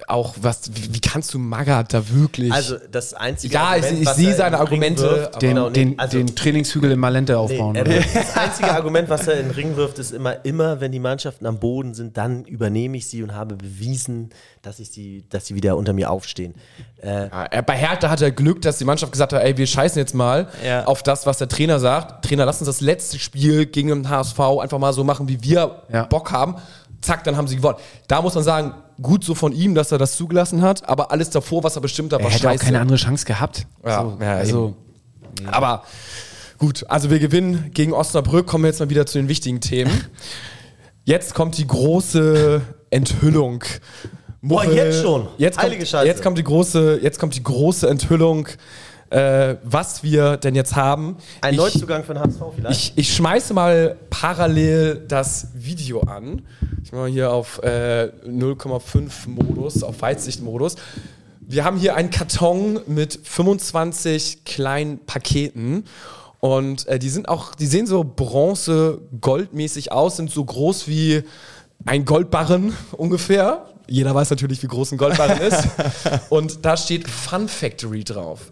[0.08, 2.52] auch was, wie, wie kannst du Magath da wirklich?
[2.52, 5.74] Also das einzige Ja, ich- ich was sehe seine Argumente, wirft, aber- den, genau, nee,
[5.74, 7.74] den, also- den Trainingshügel in Malente aufbauen.
[7.74, 11.00] Nee, das einzige Argument, was er in den Ring wirft, ist immer, immer, wenn die
[11.00, 14.30] Mannschaften am Boden sind, dann übernehme ich sie und habe bewiesen,
[14.62, 16.54] dass ich sie, dass sie wieder unter mir aufstehen.
[17.02, 20.00] Äh, Ja, bei Hertha hat er Glück, dass die Mannschaft gesagt hat, ey, wir scheißen
[20.00, 20.86] jetzt mal Ja.
[20.86, 22.26] auf das, was der Trainer sagt.
[22.26, 25.84] Trainer, lass uns das letzte Spiel gegen den HSV einfach mal so machen, wie wir
[25.92, 26.06] Ja.
[26.06, 26.56] Bock haben.
[27.02, 27.78] Zack, dann haben sie gewonnen.
[28.08, 31.30] Da muss man sagen, gut so von ihm, dass er das zugelassen hat, aber alles
[31.30, 33.68] davor, was er bestimmt hat, Er war hätte auch keine andere Chance gehabt.
[33.86, 34.76] Ja, so, ja, also,
[35.52, 35.84] Aber
[36.58, 39.92] gut, also wir gewinnen gegen Osnabrück, kommen wir jetzt mal wieder zu den wichtigen Themen.
[41.06, 43.66] Jetzt kommt die große Enthüllung.
[44.42, 45.28] Boah, jetzt schon?
[45.38, 46.08] Jetzt kommt, Heilige Scheiße.
[46.08, 48.48] jetzt kommt die große, jetzt kommt die große Enthüllung,
[49.14, 51.18] äh, was wir denn jetzt haben.
[51.42, 52.80] ein ich, Neuzugang für den HSV vielleicht.
[52.80, 56.42] ich, ich schmeiße mal parallel das Video an.
[56.84, 60.78] Ich mache mal hier auf äh, 0,5 Modus, auf Weitsicht-Modus.
[61.42, 65.86] Wir haben hier einen Karton mit 25 kleinen Paketen.
[66.40, 71.22] Und äh, die sind auch, die sehen so bronze-goldmäßig aus, sind so groß wie
[71.86, 73.68] ein Goldbarren ungefähr.
[73.88, 75.68] Jeder weiß natürlich, wie groß ein Goldbarren ist.
[76.30, 78.52] Und da steht Fun Factory drauf.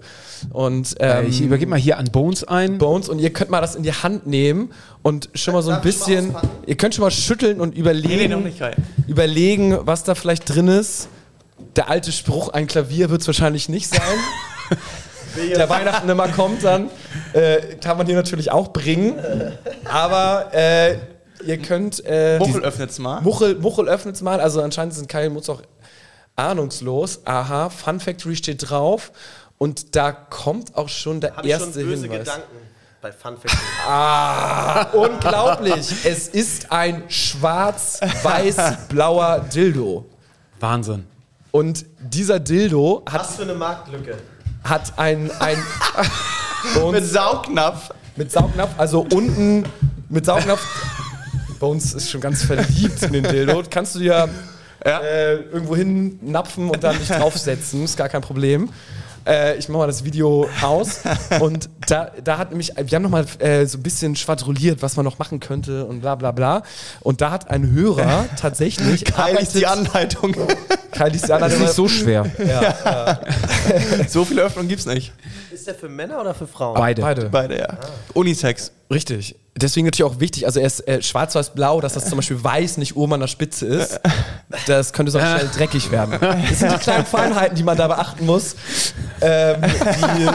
[0.51, 2.77] Und ähm, Äh, ich übergebe mal hier an Bones ein.
[2.77, 5.81] Bones und ihr könnt mal das in die Hand nehmen und schon mal so ein
[5.81, 8.75] bisschen, ihr könnt schon mal schütteln und überlegen, noch nicht rein.
[9.07, 11.07] überlegen, was da vielleicht drin ist.
[11.75, 14.01] Der alte Spruch, ein Klavier wird es wahrscheinlich nicht sein.
[15.37, 16.89] Der Weihnachten immer kommt, dann
[17.31, 19.15] äh, kann man hier natürlich auch bringen.
[19.85, 20.97] Aber äh,
[21.45, 22.03] ihr könnt.
[22.05, 23.21] Äh, Muchel öffnet's mal.
[23.21, 25.61] Muchel, Muchel öffnet es mal, also anscheinend sind Kai und Mutz auch
[26.35, 27.21] ahnungslos.
[27.25, 29.11] Aha, Fun Factory steht drauf
[29.61, 32.19] und da kommt auch schon der ich erste schon böse Hinweis.
[32.21, 32.57] Gedanken
[32.99, 33.35] bei Fun.
[33.87, 36.03] Ah, unglaublich.
[36.03, 40.05] es ist ein schwarz-weiß-blauer Dildo.
[40.59, 41.05] Wahnsinn.
[41.51, 44.17] Und dieser Dildo hat, Was für eine Marktlücke.
[44.63, 45.63] hat ein, ein
[46.91, 47.91] Mit Saugnapf.
[48.15, 49.63] mit Saugnapf, also unten
[50.09, 50.65] mit Saugnapf.
[51.59, 53.61] Bei uns ist schon ganz verliebt in den Dildo.
[53.69, 54.27] Kannst du dir
[54.83, 58.71] äh, irgendwo hin napfen und dann dich draufsetzen, ist gar kein Problem.
[59.25, 61.01] Äh, ich mache mal das Video aus
[61.39, 65.03] und da, da hat nämlich, wir haben nochmal äh, so ein bisschen schwadroniert, was man
[65.03, 66.63] noch machen könnte und bla bla bla.
[67.01, 70.33] Und da hat ein Hörer tatsächlich Geil ist die Anleitung.
[70.91, 71.61] Kai liest die Das ist Anleitung.
[71.61, 72.25] nicht so schwer.
[74.07, 75.11] so viele Öffnungen gibt's nicht.
[75.51, 76.75] Ist der für Männer oder für Frauen?
[76.75, 77.01] Beide.
[77.01, 77.29] Beide.
[77.29, 77.77] Beide, ja.
[78.13, 78.71] Unisex.
[78.91, 79.35] Richtig.
[79.55, 82.95] Deswegen natürlich auch wichtig, also er ist äh, schwarz-weiß-blau, dass das zum Beispiel weiß nicht
[82.95, 83.99] oben an der Spitze ist.
[84.65, 86.17] Das könnte sonst schnell dreckig werden.
[86.21, 88.55] Das sind die kleinen Feinheiten, die man da beachten muss,
[89.19, 90.29] ähm, die,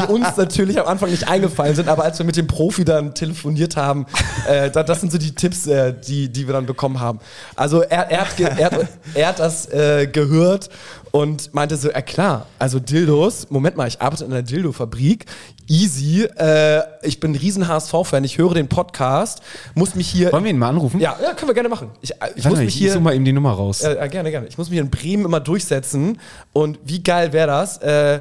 [0.00, 3.14] die uns natürlich am Anfang nicht eingefallen sind, aber als wir mit dem Profi dann
[3.14, 4.06] telefoniert haben,
[4.48, 7.20] äh, da, das sind so die Tipps, äh, die, die wir dann bekommen haben.
[7.54, 10.70] Also er, er, hat, er, hat, er hat das äh, gehört
[11.10, 15.24] und meinte so, ja klar, also Dildos, Moment mal, ich arbeite in einer Dildo-Fabrik,
[15.68, 19.40] easy, äh, ich bin ein riesen HSV-Fan, ich höre den Podcast,
[19.74, 20.32] muss mich hier...
[20.32, 21.00] Wollen wir ihn mal anrufen?
[21.00, 21.90] Ja, ja, können wir gerne machen.
[22.02, 22.92] Ich, äh, ich muss mal, mich ich hier...
[22.92, 23.80] suche mal eben die Nummer raus.
[23.80, 24.46] Ja, ja, gerne, gerne.
[24.46, 26.18] Ich muss mich in Bremen immer durchsetzen
[26.52, 27.78] und wie geil wäre das?
[27.78, 28.20] Äh,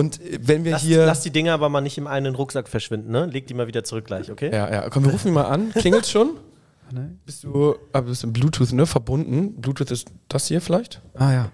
[0.00, 1.04] und äh, wenn wir Lass, hier...
[1.04, 3.26] lass die Dinger aber mal nicht im einen Rucksack verschwinden, ne?
[3.26, 4.50] Leg die mal wieder zurück gleich, okay?
[4.52, 5.70] ja, ja, komm, wir rufen ihn mal an.
[5.72, 6.30] Klingelt schon?
[7.24, 8.84] Bist du, ah, bist im Bluetooth, ne?
[8.84, 9.60] Verbunden.
[9.60, 11.00] Bluetooth ist das hier vielleicht?
[11.14, 11.48] Ah ja.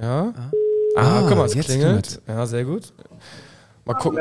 [0.00, 0.32] Ja.
[0.34, 0.50] Ah,
[0.96, 2.20] Ah, guck mal, es jetzt klingelt.
[2.26, 2.92] Ja, sehr gut.
[3.84, 4.20] Mal gucken.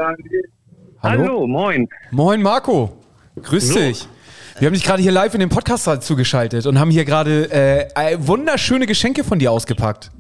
[1.02, 1.90] Hallo, moin.
[2.12, 2.96] Moin Marco.
[3.42, 4.08] Grüß dich.
[4.60, 8.18] Wir haben dich gerade hier live in den Podcast zugeschaltet und haben hier gerade äh,
[8.20, 10.12] wunderschöne Geschenke von dir ausgepackt.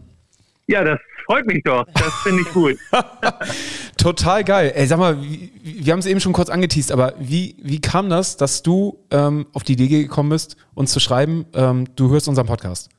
[0.68, 1.00] Ja, das
[1.32, 1.86] freut mich doch.
[1.94, 2.78] Das finde ich gut.
[3.98, 4.74] Total geil.
[4.76, 8.36] Ey, sag mal, wir haben es eben schon kurz angeteased, aber wie, wie kam das,
[8.36, 12.48] dass du ähm, auf die Idee gekommen bist, uns zu schreiben, ähm, du hörst unseren
[12.48, 12.90] Podcast?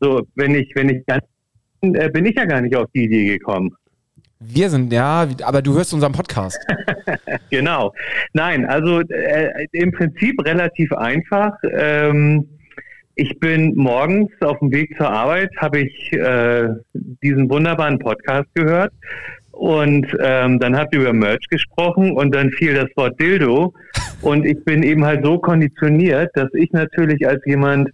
[0.00, 1.24] So, wenn ich, wenn ich ganz,
[1.80, 3.74] äh, bin ich ja gar nicht auf die Idee gekommen.
[4.38, 6.58] Wir sind, ja, aber du hörst unseren Podcast.
[7.50, 7.94] genau.
[8.34, 11.54] Nein, also äh, im Prinzip relativ einfach.
[11.72, 12.46] Ähm,
[13.16, 18.92] ich bin morgens auf dem Weg zur Arbeit, habe ich äh, diesen wunderbaren Podcast gehört
[19.52, 23.72] und ähm, dann habt ihr über Merch gesprochen und dann fiel das Wort Dildo
[24.20, 27.88] und ich bin eben halt so konditioniert, dass ich natürlich als jemand,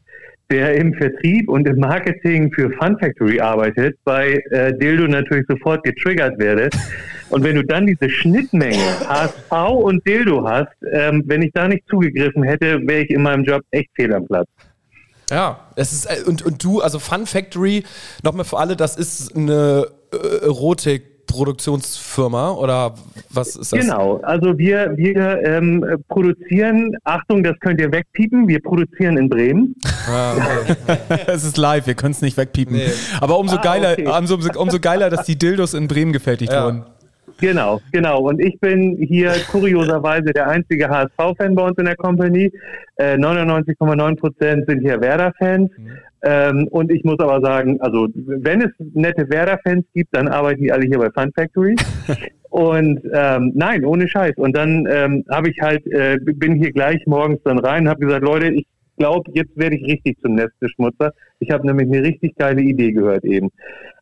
[0.51, 5.85] der im Vertrieb und im Marketing für Fun Factory arbeitet, bei äh, Dildo natürlich sofort
[5.85, 6.69] getriggert werde.
[7.31, 11.87] Und wenn du dann diese Schnittmenge HSV und Dildo hast, ähm, wenn ich da nicht
[11.89, 14.49] zugegriffen hätte, wäre ich in meinem Job echt fehl am Platz.
[15.31, 17.85] Ja, es ist, äh, und, und du, also Fun Factory,
[18.23, 22.95] nochmal für alle, das ist eine äh, Erotik- Produktionsfirma oder
[23.31, 23.81] was ist das?
[23.81, 29.75] Genau, also wir, wir ähm, produzieren, Achtung, das könnt ihr wegpiepen, wir produzieren in Bremen.
[30.09, 30.99] Ah, okay.
[31.27, 32.77] Es ist live, wir können es nicht wegpiepen.
[32.77, 32.91] Nee.
[33.21, 34.07] Aber umso ah, geiler, okay.
[34.19, 36.67] umso, umso geiler, dass die Dildos in Bremen gefertigt ja.
[36.67, 36.85] wurden.
[37.43, 38.21] Genau, genau.
[38.21, 42.53] Und ich bin hier kurioserweise der einzige HSV-Fan bei uns in der Company.
[42.97, 45.69] Äh, 99,9 Prozent sind hier Werder-Fans.
[45.77, 45.91] Mhm.
[46.23, 50.71] Ähm, und ich muss aber sagen, also wenn es nette Werder-Fans gibt, dann arbeiten die
[50.71, 51.75] alle hier bei Fun Factory.
[52.51, 54.37] und ähm, nein, ohne Scheiß.
[54.37, 58.23] Und dann ähm, habe ich halt, äh, bin hier gleich morgens dann rein, habe gesagt,
[58.23, 58.67] Leute, ich
[58.99, 61.13] glaube, jetzt werde ich richtig zum Nesteschmutzer.
[61.41, 63.51] Ich habe nämlich eine richtig geile Idee gehört eben.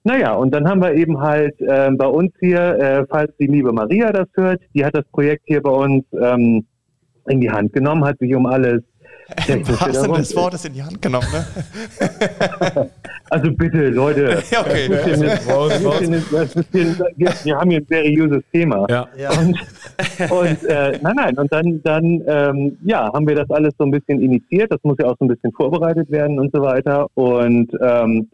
[0.02, 3.72] Naja, und dann haben wir eben halt äh, bei uns hier, äh, falls die liebe
[3.72, 6.66] Maria das hört, die hat das Projekt hier bei uns ähm,
[7.28, 8.82] in die Hand genommen, hat sich um alles
[9.48, 11.46] im wahrsten des Wortes in die Hand genommen, ne?
[13.30, 14.42] Also bitte, Leute.
[14.50, 14.90] ja, okay.
[14.90, 14.98] wir
[17.56, 18.84] haben hier ein seriöses Thema.
[18.90, 19.06] Ja.
[19.30, 19.56] Und,
[20.30, 23.92] und äh, nein, nein, und dann, dann ähm, ja, haben wir das alles so ein
[23.92, 24.72] bisschen initiiert.
[24.72, 27.06] Das muss ja auch so ein bisschen vorbereitet werden und so weiter.
[27.14, 28.28] Und ähm,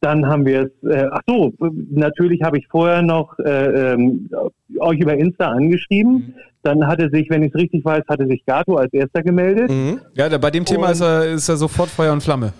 [0.00, 1.52] dann haben wir es, äh, ach so,
[1.90, 4.30] natürlich habe ich vorher noch äh, ähm,
[4.78, 6.12] euch über Insta angeschrieben.
[6.12, 6.34] Mhm.
[6.62, 9.70] Dann hatte sich, wenn ich es richtig weiß, hatte sich Gato als erster gemeldet.
[9.70, 10.00] Mhm.
[10.14, 12.52] Ja, bei dem Thema ist er, ist er sofort Feuer und Flamme.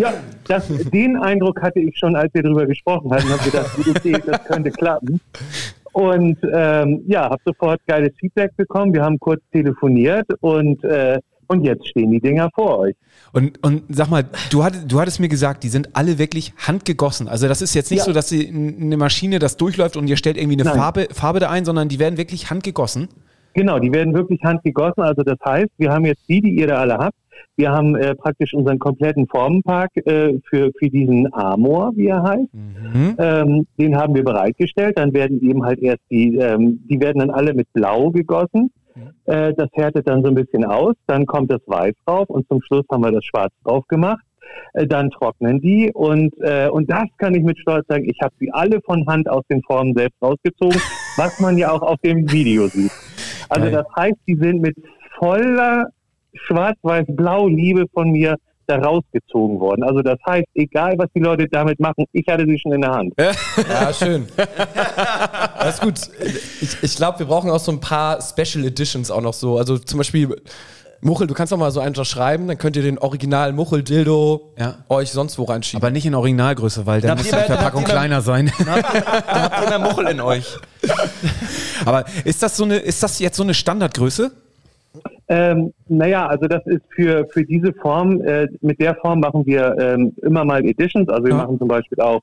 [0.00, 0.12] Ja,
[0.48, 3.28] das, den Eindruck hatte ich schon, als wir darüber gesprochen hatten.
[3.28, 5.20] Habe gedacht, okay, das könnte klappen.
[5.92, 8.92] Und ähm, ja, habe sofort geiles Feedback bekommen.
[8.92, 11.18] Wir haben kurz telefoniert und äh,
[11.50, 12.94] und jetzt stehen die Dinger vor euch.
[13.32, 17.28] Und, und sag mal, du, hattest, du hattest mir gesagt, die sind alle wirklich handgegossen.
[17.28, 18.04] Also das ist jetzt nicht ja.
[18.04, 21.50] so, dass sie eine Maschine das durchläuft und ihr stellt irgendwie eine Farbe, Farbe da
[21.50, 23.08] ein, sondern die werden wirklich handgegossen.
[23.54, 25.02] Genau, die werden wirklich handgegossen.
[25.02, 27.16] Also das heißt, wir haben jetzt die, die ihr da alle habt.
[27.56, 32.54] Wir haben äh, praktisch unseren kompletten Formenpark äh, für, für diesen Amor, wie er heißt.
[32.54, 33.16] Mhm.
[33.18, 34.98] Ähm, den haben wir bereitgestellt.
[34.98, 38.70] Dann werden eben halt erst die, ähm, die werden dann alle mit Blau gegossen.
[39.24, 42.60] Äh, das härtet dann so ein bisschen aus, dann kommt das Weiß drauf und zum
[42.62, 44.24] Schluss haben wir das Schwarz drauf gemacht.
[44.72, 48.34] Äh, dann trocknen die und, äh, und das kann ich mit Stolz sagen, ich habe
[48.38, 50.80] sie alle von Hand aus den Formen selbst rausgezogen,
[51.16, 52.92] was man ja auch auf dem Video sieht.
[53.48, 54.76] Also das heißt, die sind mit
[55.18, 55.86] voller
[56.34, 58.36] Schwarz-Weiß-Blau-Liebe von mir
[58.70, 59.82] da rausgezogen worden.
[59.82, 62.92] Also das heißt, egal was die Leute damit machen, ich hatte sie schon in der
[62.92, 63.14] Hand.
[63.18, 64.26] Ja, schön.
[65.58, 66.00] das ist gut.
[66.60, 69.58] Ich, ich glaube, wir brauchen auch so ein paar Special Editions auch noch so.
[69.58, 70.34] Also zum Beispiel
[71.02, 74.76] Muchel, du kannst doch mal so einen schreiben, dann könnt ihr den Original Muchel-Dildo ja.
[74.90, 75.82] euch sonst wo reinschieben.
[75.82, 78.52] Aber nicht in Originalgröße, weil dann muss die Verpackung kleiner sein.
[78.58, 80.58] Dann habt ihr mehr Muchel in euch.
[81.86, 84.30] Aber ist das so eine, ist das jetzt so eine Standardgröße?
[85.32, 89.76] Ähm, naja, also das ist für, für diese Form, äh, mit der Form machen wir
[89.78, 91.08] ähm, immer mal Editions.
[91.08, 91.36] Also wir ja.
[91.36, 92.20] machen zum Beispiel auch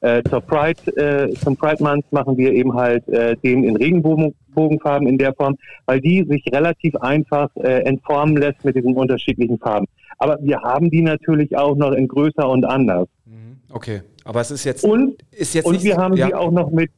[0.00, 5.06] äh, zur Pride, äh, zum Pride Month machen wir eben halt äh, den in Regenbogenfarben
[5.06, 9.86] in der Form, weil die sich relativ einfach äh, entformen lässt mit diesen unterschiedlichen Farben.
[10.16, 13.06] Aber wir haben die natürlich auch noch in größer und anders.
[13.26, 13.58] Mhm.
[13.70, 16.28] Okay, aber es ist jetzt und ist jetzt und wir haben ja.
[16.28, 16.90] die auch noch mit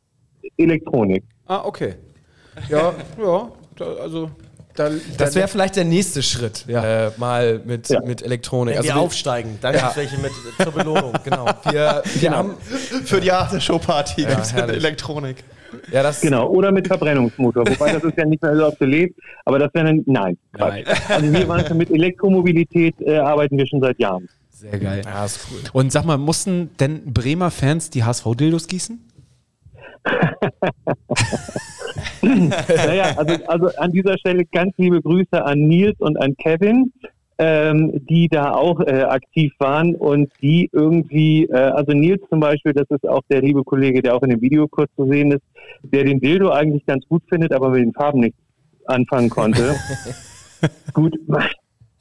[0.57, 1.25] Elektronik.
[1.47, 1.94] Ah, okay.
[2.68, 3.51] Ja, ja,
[4.01, 4.31] also
[4.78, 7.06] da, das wäre vielleicht der nächste Schritt, ja.
[7.08, 8.00] äh, mal mit, ja.
[8.00, 8.74] mit Elektronik.
[8.74, 9.90] Wenn also wir aufsteigen, dann ja.
[9.94, 10.30] welche mit
[10.62, 11.46] zur Belohnung, genau.
[11.64, 12.36] Wir, wir genau.
[12.36, 12.54] haben
[13.04, 15.42] für die After-Show-Party ja, gibt Elektronik.
[15.92, 17.66] Ja, das genau, oder mit Verbrennungsmotor.
[17.66, 19.14] Wobei das ist ja nicht mehr so obsolet,
[19.44, 20.38] aber das wäre dann, nein.
[20.56, 20.84] nein.
[21.08, 24.28] Also wir waren mit Elektromobilität äh, arbeiten wir schon seit Jahren.
[24.50, 25.02] Sehr geil.
[25.04, 25.58] Ja, ist cool.
[25.72, 29.04] Und sag mal, mussten denn Bremer Fans die HSV-Dildos gießen?
[32.22, 36.92] naja, also, also an dieser Stelle ganz liebe Grüße an Nils und an Kevin,
[37.38, 42.72] ähm, die da auch äh, aktiv waren und die irgendwie, äh, also Nils zum Beispiel,
[42.72, 45.44] das ist auch der liebe Kollege, der auch in dem Video kurz zu sehen ist,
[45.82, 48.34] der den Dildo eigentlich ganz gut findet, aber mit den Farben nicht
[48.87, 49.76] anfangen konnte.
[50.92, 51.16] gut,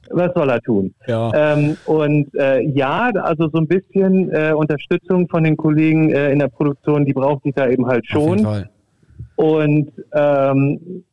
[0.09, 0.93] was soll er tun?
[1.07, 1.31] Ja.
[1.33, 6.39] Ähm, und äh, ja, also so ein bisschen äh, Unterstützung von den Kollegen äh, in
[6.39, 8.45] der Produktion, die braucht ich da eben halt Auf jeden schon.
[8.45, 8.69] Fall.
[9.37, 11.03] Und ähm,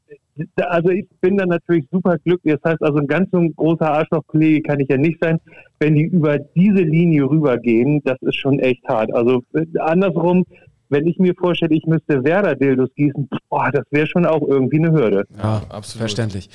[0.57, 2.57] also ich bin dann natürlich super glücklich.
[2.61, 5.39] Das heißt also ein ganz so ein großer Arschloch-Kollege kann ich ja nicht sein.
[5.79, 9.15] Wenn die über diese Linie rübergehen, das ist schon echt hart.
[9.15, 10.45] Also äh, andersrum,
[10.89, 14.93] wenn ich mir vorstelle, ich müsste Werder-Dildos gießen, boah, das wäre schon auch irgendwie eine
[14.93, 15.25] Hürde.
[15.39, 16.01] Ja, absolut.
[16.01, 16.49] Verständlich.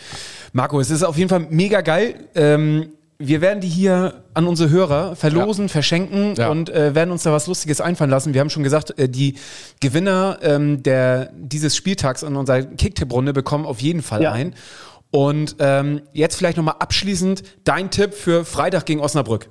[0.54, 2.16] Marco, es ist auf jeden Fall mega geil.
[2.36, 2.90] Ähm,
[3.22, 6.50] wir werden die hier an unsere Hörer verlosen, verschenken Ja.
[6.50, 8.34] und äh, werden uns da was Lustiges einfallen lassen.
[8.34, 9.36] Wir haben schon gesagt, äh, die
[9.82, 14.32] Gewinner ähm, der, dieses Spieltags in unserer Kicktipp-Runde bekommen auf jeden Fall Ja.
[14.32, 14.56] ein.
[15.12, 19.50] Und ähm, jetzt vielleicht nochmal abschließend dein Tipp für Freitag gegen Osnabrück.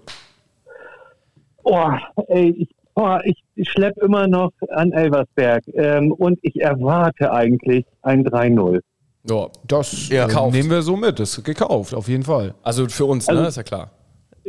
[1.65, 1.91] Oh,
[2.29, 8.25] ey, ich, oh, ich schlepp immer noch an Elversberg ähm, und ich erwarte eigentlich ein
[8.27, 8.81] 3-0.
[9.29, 10.25] Ja, Das Ja.
[10.25, 10.55] äh, Gekauft.
[10.55, 11.19] nehmen wir so mit.
[11.19, 12.55] Das ist gekauft, auf jeden Fall.
[12.63, 13.49] also für uns, Also- ne?
[13.49, 13.91] Ist ja klar.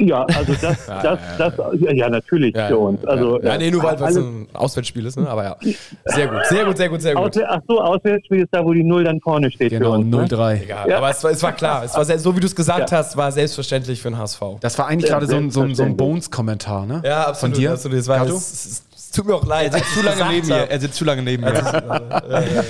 [0.01, 3.03] Ja, also das, das, das, ja, ja natürlich für uns.
[3.03, 5.27] Also, ja, nee, nur weil es alles- ein Auswärtsspiel ist, ne?
[5.27, 5.57] Aber ja.
[6.05, 7.23] Sehr gut, sehr gut, sehr gut, sehr gut.
[7.35, 10.05] Auswär- ach so, Auswärtsspiel ist da, wo die Null dann vorne steht Genau, für uns.
[10.15, 10.23] Ne?
[10.23, 10.63] 0-3.
[10.63, 10.97] Egal, Ja.
[10.99, 11.83] aber es war, es war klar.
[11.83, 12.97] Es war sehr, so wie du es gesagt Ja.
[12.97, 14.41] hast, war selbstverständlich für den HSV.
[14.61, 15.97] Das war eigentlich Ja, gerade so ein, so ein, so ein.
[15.97, 17.01] Bones-Kommentar, ne?
[17.03, 17.55] Ja, absolut.
[17.55, 17.71] Von dir?
[17.73, 17.97] absolut.
[17.97, 19.73] Es, war, es, es, es tut mir auch leid.
[19.73, 20.69] Er sitzt zu lange neben mir.
[20.71, 21.53] Er sitzt zu lange neben mir.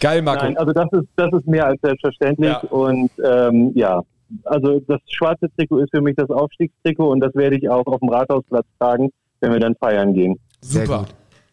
[0.00, 0.44] Geil, Marco.
[0.44, 2.50] Nein, also das ist, das ist mehr als selbstverständlich.
[2.50, 2.68] Ja.
[2.70, 4.02] Und ähm, ja,
[4.44, 8.00] also das schwarze Trikot ist für mich das Aufstiegstrikot und das werde ich auch auf
[8.00, 9.10] dem Rathausplatz tragen,
[9.40, 10.38] wenn wir dann feiern gehen.
[10.60, 10.98] Sehr Super.
[11.00, 11.08] gut.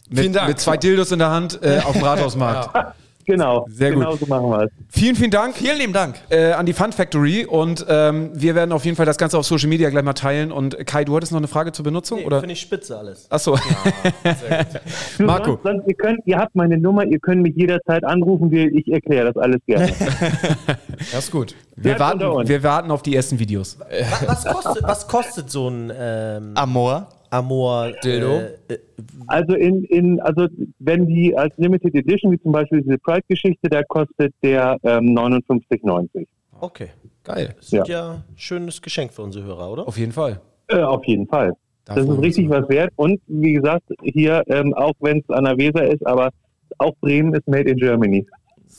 [0.10, 0.48] Vielen Mit, Dank.
[0.48, 2.96] mit zwei Dildos in der Hand äh, auf dem Rathausmarkt.
[3.28, 4.00] Genau, Sehr gut.
[4.04, 4.72] genau so machen wir es.
[4.90, 6.16] Vielen, vielen Dank Vielen lieben Dank.
[6.30, 9.46] äh, an die Fun Factory und ähm, wir werden auf jeden Fall das Ganze auf
[9.46, 10.52] Social Media gleich mal teilen.
[10.52, 12.24] Und Kai, du hattest noch eine Frage zur Benutzung?
[12.24, 12.40] oder?
[12.40, 13.30] Finde ich spitze alles.
[13.30, 13.58] Achso.
[15.18, 15.52] Du, Marco.
[15.52, 18.88] Sonst, sonst, ihr, könnt, ihr habt meine Nummer, ihr könnt mich jederzeit anrufen, wir- ich
[18.92, 19.92] erkläre das alles gerne.
[21.12, 21.54] Das ist gut.
[21.76, 23.78] Wir Bleibt warten, wir warten auf die ersten Videos.
[23.80, 23.86] Wa-
[24.26, 27.08] Was kostet, was kostet so ein ähm, Amor.
[27.30, 27.92] Amor?
[28.04, 28.40] Dildo?
[28.40, 28.78] Äh, äh,
[29.28, 30.48] Also in, in also
[30.80, 36.28] wenn die als Limited Edition, wie zum Beispiel diese Pride-Geschichte, da kostet der ähm, 59,90.
[36.60, 36.90] okay.
[37.24, 37.56] Geil.
[37.58, 38.12] Das ist ja.
[38.12, 39.88] ein schönes Geschenk für unsere Hörer, oder?
[39.88, 40.40] Auf jeden Fall.
[40.70, 41.54] Äh, auf jeden Fall.
[41.84, 42.92] Da das ist richtig was wert.
[42.96, 46.30] Und wie gesagt, hier, ähm, auch wenn es an der Weser ist, aber
[46.78, 48.26] auch Bremen ist made in Germany.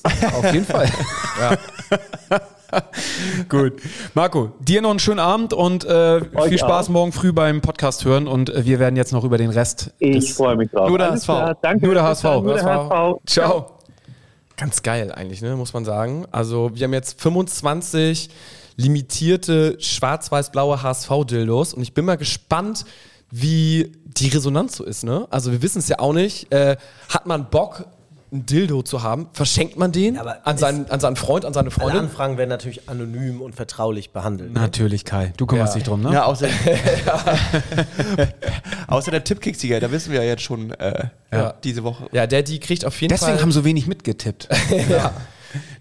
[0.05, 0.89] Auf jeden Fall.
[3.49, 3.75] Gut.
[4.15, 6.93] Marco, dir noch einen schönen Abend und äh, viel Spaß auch.
[6.93, 9.93] morgen früh beim Podcast hören und äh, wir werden jetzt noch über den Rest.
[9.99, 10.89] Ich freue mich drauf.
[10.89, 11.27] Nur der Alles HSV.
[11.27, 11.85] klar, danke.
[11.87, 12.25] Nur der HSV.
[12.25, 12.91] Nur der HSV.
[12.91, 13.17] HSV.
[13.27, 13.79] Ciao.
[14.57, 16.27] Ganz geil eigentlich, ne, muss man sagen.
[16.33, 18.29] Also wir haben jetzt 25
[18.77, 22.85] limitierte schwarz-weiß-blaue HSV-Dildos und ich bin mal gespannt,
[23.31, 25.27] wie die Resonanz so ist, ne?
[25.31, 26.53] Also wir wissen es ja auch nicht.
[26.53, 26.77] Äh,
[27.09, 27.85] hat man Bock,
[28.31, 29.29] ein Dildo zu haben?
[29.33, 32.01] Verschenkt man den Ja, aber an, seinen, an seinen Freund, an seine Alle Freundin?
[32.01, 34.53] Anfragen werden natürlich anonym und vertraulich behandelt.
[34.53, 34.61] ne?
[34.61, 35.33] Natürlich, Kai.
[35.37, 35.79] Du kümmerst Ja.
[35.79, 36.13] dich drum, ne?
[36.13, 36.49] Ja, außer,
[38.87, 41.55] außer der Tippkick-Sieger, da wissen wir ja jetzt schon äh, Ja.
[41.65, 42.07] diese Woche.
[42.13, 43.43] Ja, der, die kriegt auf jeden Deswegen Fall...
[43.43, 44.49] haben so wenig mitgetippt.
[44.89, 45.13] ja.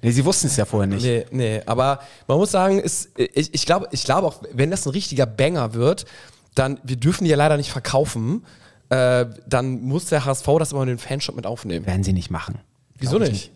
[0.02, 1.04] Nee, sie wussten es ja vorher nicht.
[1.04, 4.86] Nee, nee, aber man muss sagen, ist, ich, ich glaube ich glaube auch, wenn das
[4.86, 6.06] ein richtiger Banger wird,
[6.56, 8.46] dann, wir dürfen die ja leider nicht verkaufen,
[8.90, 11.86] äh, dann muss der HSV das immer in den Fanshop mit aufnehmen.
[11.86, 12.60] Werden sie nicht machen.
[12.98, 13.52] Wieso nicht?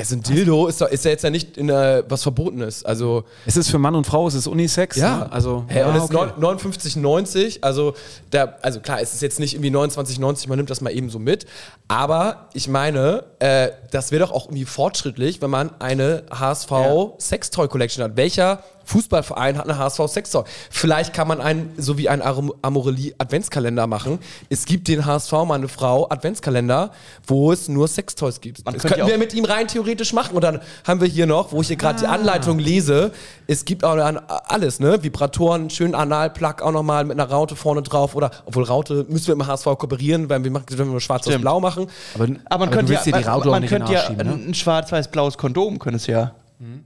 [0.00, 2.84] Es ist ein Dildo, ist, doch, ist ja jetzt ja nicht in äh, was Verbotenes.
[2.84, 4.96] Also, Es ist für Mann und Frau, es ist Unisex.
[4.96, 5.32] ja, ne?
[5.32, 6.34] Also, und ja, es ist okay.
[6.40, 7.58] 59,90.
[7.62, 7.94] Also,
[8.30, 11.18] da, also klar, es ist jetzt nicht irgendwie 29,90, man nimmt das mal eben so
[11.18, 11.46] mit.
[11.88, 16.70] Aber ich meine, äh, das wäre doch auch irgendwie fortschrittlich, wenn man eine HSV
[17.18, 18.16] Sextoy Collection hat.
[18.16, 20.44] Welcher Fußballverein hat eine HSV Sextoy?
[20.70, 24.18] Vielleicht kann man einen, so wie ein Am- Amorelie Adventskalender machen.
[24.48, 26.90] Es gibt den HSV, meine Frau, Adventskalender,
[27.26, 28.64] wo es nur Sextoys gibt.
[28.64, 30.34] Man das könnte könnten wir mit ihm rein theoretisch machen.
[30.34, 33.12] Und dann haben wir hier noch, wo ich hier gerade die Anleitung lese,
[33.46, 35.02] es gibt auch dann alles, ne?
[35.02, 38.14] Vibratoren, schön Analplug auch nochmal mit einer Raute vorne drauf.
[38.14, 41.22] Oder, obwohl Raute müssen wir im HSV kooperieren, weil wir machen, wenn wir nur schwarz
[41.22, 41.36] Stimmt.
[41.36, 41.86] und blau machen.
[42.14, 44.32] Aber, Aber man aber könnte ja, man, man könnte ja ne?
[44.48, 46.32] ein schwarz-weiß-blaues Kondom könnte es ja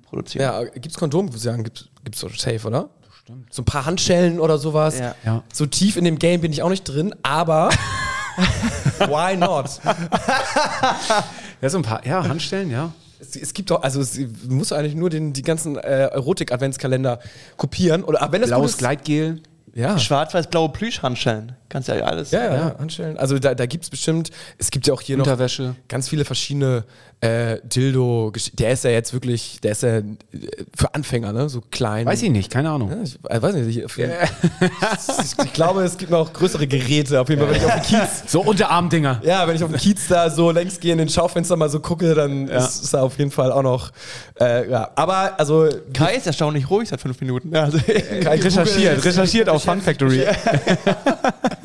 [0.02, 0.42] produzieren.
[0.42, 2.90] Ja, gibt's Kondom, würde ich sagen, gibt's, gibt's doch safe, oder?
[3.22, 3.52] Stimmt.
[3.54, 4.98] So ein paar Handschellen oder sowas.
[4.98, 5.14] Ja.
[5.24, 5.42] Ja.
[5.52, 7.70] So tief in dem Game bin ich auch nicht drin, aber
[8.98, 9.80] why not?
[11.60, 12.04] Ja, so ein paar.
[12.04, 12.92] Ja, Handstellen, ja.
[13.20, 14.18] Es, es gibt doch, also es
[14.48, 17.20] muss eigentlich nur den, die ganzen äh, Erotik-Adventskalender
[17.56, 18.02] kopieren.
[18.02, 19.40] Oder aber wenn das Blaues Gleitgel.
[19.74, 19.98] Ja.
[19.98, 21.56] Schwarz-weiß-blaue Plüschhandschellen.
[21.72, 22.32] Kannst ja alles.
[22.32, 22.76] Ja, ja, ja.
[22.76, 23.16] anstellen.
[23.16, 25.62] Also da, da gibt es bestimmt, es gibt ja auch hier Unterwäsche.
[25.62, 26.84] noch ganz viele verschiedene
[27.22, 28.30] äh, Dildo.
[28.54, 30.02] Der ist ja jetzt wirklich, der ist ja äh,
[30.76, 31.48] für Anfänger, ne?
[31.48, 32.04] So klein.
[32.04, 32.90] Weiß ich nicht, keine Ahnung.
[32.90, 33.74] Ja, ich, äh, weiß nicht.
[33.78, 37.18] Ich, ich, ich glaube, es gibt noch größere Geräte.
[37.22, 38.24] Auf jeden Fall, wenn ich auf dem Kiez.
[38.26, 39.22] So Unterarmdinger.
[39.24, 41.80] Ja, wenn ich auf dem Kiez da so längs gehe in den Schaufenster mal so
[41.80, 42.58] gucke, dann Ja.
[42.58, 43.92] ist es da auf jeden Fall auch noch.
[44.38, 44.90] Äh, ja.
[44.94, 47.50] Aber also Kai ist erstaunlich ruhig seit fünf Minuten.
[47.54, 50.26] Ja, also, Kai Recherchiert, recherchiert auf Fun Factory.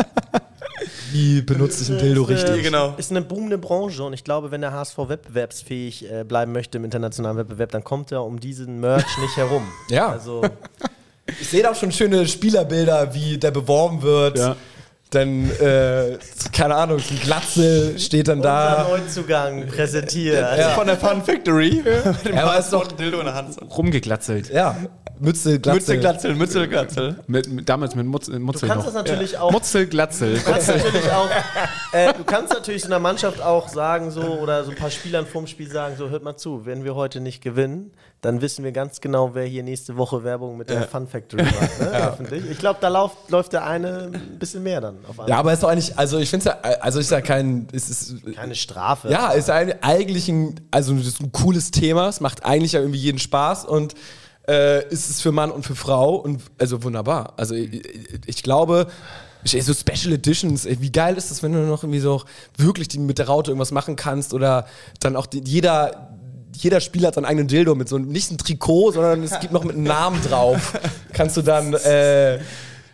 [1.11, 2.63] wie benutze ich ein Dildo richtig?
[2.63, 2.93] genau.
[2.97, 6.85] Ist eine boomende Branche und ich glaube, wenn der HSV wettbewerbsfähig äh, bleiben möchte im
[6.85, 9.63] internationalen Wettbewerb, dann kommt er um diesen Merch nicht herum.
[9.89, 10.09] Ja.
[10.09, 10.41] Also
[11.39, 14.37] Ich sehe da auch schon schöne Spielerbilder, wie der beworben wird.
[14.37, 14.55] Ja.
[15.11, 16.17] Dann, äh,
[16.51, 18.87] keine Ahnung, ein Glatzel steht dann unser da.
[18.89, 20.57] Neuzugang präsentiert.
[20.57, 20.69] Ja.
[20.69, 21.81] Von der Fun Factory.
[22.33, 23.55] Ja, aber ist doch, Dildo in der Hand.
[23.77, 24.49] Rumgeglatzelt.
[24.49, 24.75] ja,
[25.19, 25.73] Mütze, Glatzel.
[25.79, 27.15] Mütze, Glatzel, Mütze, Glatzel.
[27.27, 28.93] Mit, mit, damals mit Mutz, Mutzel Du kannst noch.
[28.93, 30.35] das natürlich auch Mutzel, Glatzel.
[30.35, 31.29] Du kannst natürlich auch,
[31.91, 35.25] äh, du kannst natürlich so einer Mannschaft auch sagen, so, oder so ein paar Spielern
[35.25, 37.91] vorm Spiel sagen, so, hört mal zu, wenn wir heute nicht gewinnen,
[38.21, 41.79] dann wissen wir ganz genau, wer hier nächste Woche Werbung mit der Fun Factory macht,
[41.79, 41.87] ne?
[42.09, 42.49] Öffentlich.
[42.49, 44.97] Ich glaube, da läuft, läuft der eine ein bisschen mehr dann.
[45.27, 47.89] Ja, aber ist doch eigentlich, also ich finde es ja, also ist ja kein, es
[47.89, 49.09] ist, Keine Strafe.
[49.09, 52.99] ja, ist eigentlich ein, also das ist ein cooles Thema, es macht eigentlich ja irgendwie
[52.99, 53.93] jeden Spaß und
[54.49, 57.33] äh, ist es für Mann und für Frau und also wunderbar.
[57.37, 57.81] Also ich,
[58.25, 58.87] ich glaube,
[59.43, 62.23] so Special Editions, ey, wie geil ist das, wenn du noch irgendwie so
[62.57, 64.65] wirklich die, mit der Raute irgendwas machen kannst oder
[64.99, 66.13] dann auch die, jeder
[66.59, 69.53] jeder Spieler hat seinen eigenen Dildo mit so einem- nicht ein Trikot, sondern es gibt
[69.53, 70.73] noch mit einem Namen drauf.
[71.13, 72.39] kannst du dann äh,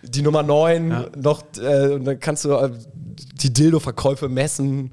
[0.01, 2.71] die Nummer 9 noch äh, und dann kannst du äh,
[3.41, 4.91] die Dildo-Verkäufe messen.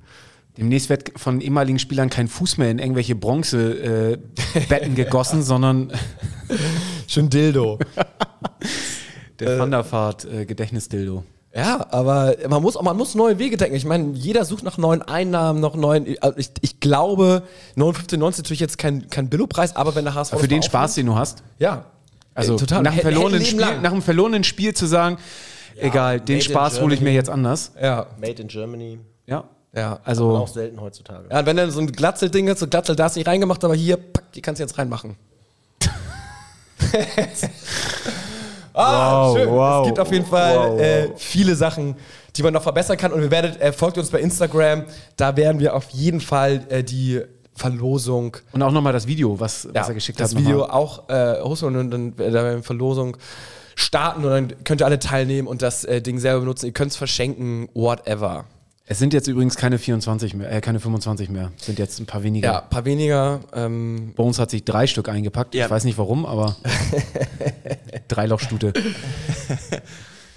[0.61, 5.91] Demnächst wird von ehemaligen Spielern kein Fuß mehr in irgendwelche Bronzebetten gegossen, sondern
[7.07, 7.79] Schön Dildo.
[9.41, 11.25] der Wanderfahrt äh, Gedächtnisdildo.
[11.53, 13.75] Ja, aber man muss, man muss neue Wege denken.
[13.75, 16.17] Ich meine, jeder sucht nach neuen Einnahmen, nach neuen.
[16.21, 17.43] also Ich, ich glaube,
[17.75, 20.39] 59, 90 ist natürlich jetzt kein, kein Billo-Preis, aber wenn der HSV.
[20.39, 21.43] Für den Spaß, den du hast.
[21.59, 21.87] Ja.
[22.35, 22.83] Also total.
[22.83, 25.19] Nach, einem verlorenen Spiel, nach einem verlorenen Spiel zu sagen,
[25.77, 27.73] egal, den Spaß hole ich mir jetzt anders.
[27.81, 28.07] Ja.
[28.21, 29.01] Made in Germany.
[29.27, 29.49] Ja.
[29.73, 29.95] Ja.
[29.95, 31.29] Auch Also selten heutzutage.
[31.31, 33.75] Ja, und wenn dann so ein Glatzel-Ding ist, so Glatzel, da ist nicht reingemacht, aber
[33.75, 35.17] hier, pack, die kannst du jetzt reinmachen.
[38.75, 39.49] ah, Wow, schön.
[39.51, 41.97] wow, es gibt auf jeden Fall wow, äh, viele Sachen,
[42.37, 43.13] die man noch verbessern kann.
[43.13, 44.85] Und wir werdet, äh, folgt uns bei Instagram,
[45.17, 47.21] da werden wir auf jeden Fall äh, die
[47.55, 50.41] Verlosung und auch nochmal das Video, was, was er geschickt das hat.
[50.41, 50.77] Video nochmal.
[50.77, 53.19] auch äh, hosten und dann werden wir eine Verlosung
[53.75, 56.67] starten und dann könnt ihr alle teilnehmen und das äh, Ding selber benutzen.
[56.67, 58.47] Ihr könnt es verschenken, whatever.
[58.91, 61.53] Es sind jetzt übrigens keine 24 mehr, äh, keine 25 mehr.
[61.57, 62.49] Es sind jetzt ein paar weniger.
[62.49, 63.39] Ja, ein paar weniger.
[63.53, 65.55] Ähm, Bones hat sich drei Stück eingepackt.
[65.55, 65.67] Ja.
[65.67, 66.57] Ich weiß nicht warum, aber
[68.09, 68.73] Dreilochstute.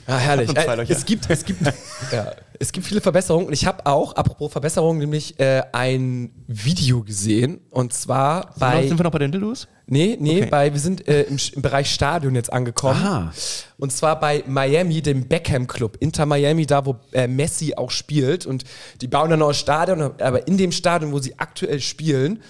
[0.07, 0.55] Ja, herrlich.
[0.55, 1.61] Äh, es gibt, es gibt,
[2.11, 3.47] ja, es gibt viele Verbesserungen.
[3.47, 7.61] Und ich habe auch, apropos Verbesserungen, nämlich äh, ein Video gesehen.
[7.69, 8.87] Und zwar bei.
[8.87, 9.67] Sind wir noch bei den Dildos?
[9.85, 10.49] Nee, nee, Okay.
[10.49, 13.01] bei, wir sind äh, im, im Bereich Stadion jetzt angekommen.
[13.01, 13.33] Aha.
[13.77, 15.97] Und zwar bei Miami, dem Beckham Club.
[15.99, 18.45] Inter Miami, da wo äh, Messi auch spielt.
[18.45, 18.63] Und
[19.01, 22.41] die bauen ein neues Stadion, aber in dem Stadion, wo sie aktuell spielen,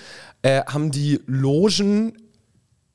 [0.43, 2.14] äh, haben die Logen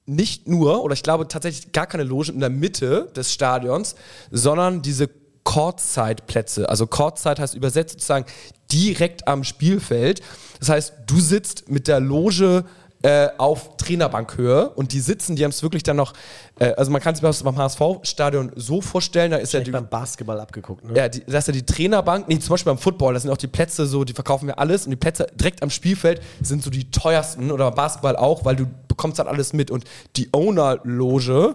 [0.08, 3.94] nicht nur, oder ich glaube tatsächlich gar keine Logen in der Mitte des Stadions,
[4.30, 5.08] sondern diese
[5.44, 6.68] Courtside-Plätze.
[6.68, 8.26] Also Courtside heißt übersetzt sozusagen
[8.70, 10.20] direkt am Spielfeld.
[10.60, 12.64] Das heißt, du sitzt mit der Loge
[13.02, 16.14] äh, auf Trainerbankhöhe und die sitzen, die haben es wirklich dann noch,
[16.58, 19.88] äh, also man kann es sich beim HSV-Stadion so vorstellen, da ist ja die, beim
[19.88, 20.84] Basketball abgeguckt.
[20.84, 20.96] Ne?
[20.96, 23.36] ja, die, das ist ja die Trainerbank, nee, zum Beispiel beim Football, das sind auch
[23.36, 26.70] die Plätze so, die verkaufen wir alles und die Plätze direkt am Spielfeld sind so
[26.70, 29.84] die teuersten oder beim Basketball auch, weil du bekommst dann alles mit und
[30.16, 31.54] die Owner-Loge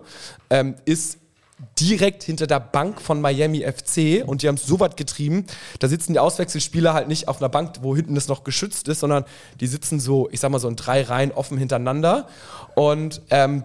[0.49, 1.17] ähm, ist
[1.79, 5.45] direkt hinter der Bank von Miami FC und die haben es so weit getrieben,
[5.79, 8.99] da sitzen die Auswechselspieler halt nicht auf einer Bank, wo hinten das noch geschützt ist,
[8.99, 9.25] sondern
[9.59, 12.27] die sitzen so, ich sag mal so in drei Reihen offen hintereinander
[12.75, 13.63] und ähm,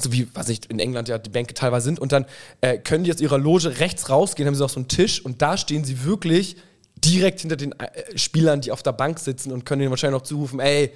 [0.00, 2.24] so wie, was ich in England ja die Bänke teilweise sind, und dann
[2.60, 5.42] äh, können die aus ihrer Loge rechts rausgehen, haben sie auch so einen Tisch und
[5.42, 6.56] da stehen sie wirklich
[6.96, 10.26] direkt hinter den äh, Spielern, die auf der Bank sitzen und können ihnen wahrscheinlich noch
[10.26, 10.92] zurufen, ey,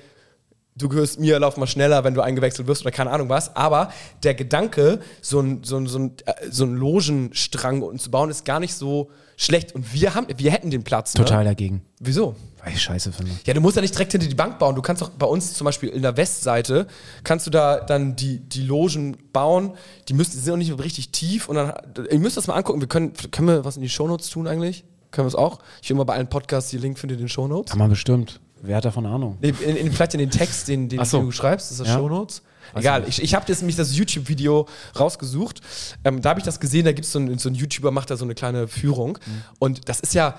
[0.76, 3.54] du gehörst mir, lauf mal schneller, wenn du eingewechselt wirst oder keine Ahnung was.
[3.56, 3.90] Aber
[4.22, 8.30] der Gedanke, so ein, so ein, so ein, äh, so ein Logenstrang unten zu bauen,
[8.30, 9.74] ist gar nicht so schlecht.
[9.74, 11.12] Und wir haben, wir hätten den Platz.
[11.12, 11.50] Total Ne?
[11.50, 11.82] dagegen.
[12.00, 12.34] Wieso?
[12.64, 13.32] Weil ich scheiße finde.
[13.44, 14.74] Ja, du musst ja nicht direkt hinter die Bank bauen.
[14.76, 16.86] Du kannst auch bei uns zum Beispiel in der Westseite,
[17.24, 19.72] kannst du da dann die, die Logen bauen.
[20.08, 21.48] Die, müssen, die sind auch nicht richtig tief.
[21.48, 21.72] Und dann,
[22.10, 22.80] ihr müsst das mal angucken.
[22.80, 24.84] Wir können, können wir was in die Shownotes tun eigentlich?
[25.10, 25.58] Können wir es auch?
[25.82, 27.70] Ich will mal bei allen Podcasts die Link findet in den Shownotes.
[27.72, 28.40] Kann man bestimmt.
[28.62, 29.38] Wer hat davon Ahnung?
[29.40, 31.20] Nee, in, in, vielleicht in den Text, den, den so.
[31.20, 31.94] du schreibst, das ist das Ja.
[31.94, 32.42] Shownotes.
[32.74, 34.66] Egal, ich, ich habe jetzt nämlich das YouTube-Video
[34.98, 35.60] rausgesucht.
[36.04, 38.16] Ähm, da habe ich das gesehen, da gibt so es so einen YouTuber, macht da
[38.16, 39.18] so eine kleine Führung.
[39.58, 40.36] Und das ist ja,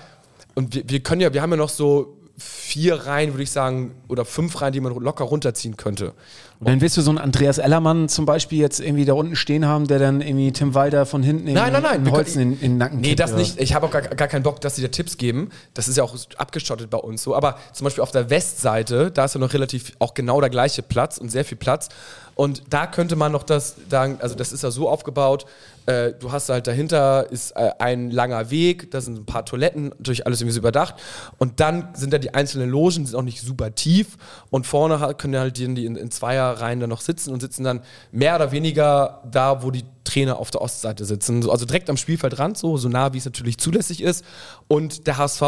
[0.54, 3.92] und wir, wir können ja, wir haben ja noch so vier Reihen, würde ich sagen,
[4.08, 6.12] oder fünf Reihen, die man locker runterziehen könnte.
[6.60, 9.66] Und dann willst du so einen Andreas Ellermann zum Beispiel jetzt irgendwie da unten stehen
[9.66, 12.04] haben, der dann irgendwie Tim Walter von hinten Nein, nein, nein.
[12.04, 13.40] wir Holzen können- in, in den Nacken Nee, das oder?
[13.40, 13.60] nicht.
[13.60, 15.50] Ich habe auch gar, gar keinen Bock, dass sie dir Tipps geben.
[15.74, 17.34] Das ist ja auch abgeschottet bei uns so.
[17.36, 20.82] Aber zum Beispiel auf der Westseite, da ist ja noch relativ auch genau der gleiche
[20.82, 21.88] Platz und sehr viel Platz.
[22.34, 25.46] Und da könnte man noch das sagen, also das ist ja so aufgebaut,
[25.86, 29.88] äh, du hast halt dahinter ist äh, ein langer Weg, da sind ein paar Toiletten,
[29.88, 30.94] natürlich alles irgendwie so überdacht.
[31.38, 34.16] Und dann sind da die einzelnen Logen, sind auch nicht super tief.
[34.50, 37.80] Und vorne können halt die, die in, in Zweierreihen dann noch sitzen und sitzen dann
[38.12, 41.42] mehr oder weniger da, wo die Trainer auf der Ostseite sitzen.
[41.42, 44.24] So, Also direkt am Spielfeldrand, so, so nah wie es natürlich zulässig ist.
[44.68, 45.42] Und der HSV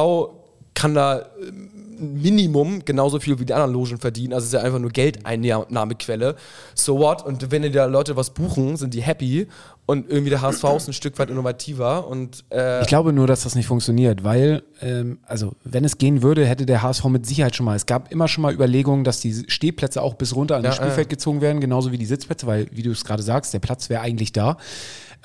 [0.74, 4.32] kann da ähm, Minimum genauso viel wie die anderen Logen verdienen.
[4.32, 6.36] Also es ist ja einfach nur Geldeinnahmequelle.
[6.74, 7.24] So what?
[7.24, 9.48] Und wenn da Leute was buchen, sind die happy.
[9.86, 12.08] Und irgendwie der HSV ist ein Stück weit innovativer.
[12.08, 16.22] Und äh, Ich glaube nur, dass das nicht funktioniert, weil, ähm, also wenn es gehen
[16.22, 19.20] würde, hätte der HSV mit Sicherheit schon mal, es gab immer schon mal Überlegungen, dass
[19.20, 22.48] die Stehplätze auch bis runter an Ja, das Spielfeld gezogen werden, genauso wie die Sitzplätze,
[22.48, 24.56] weil, wie du es gerade sagst, der Platz wäre eigentlich da.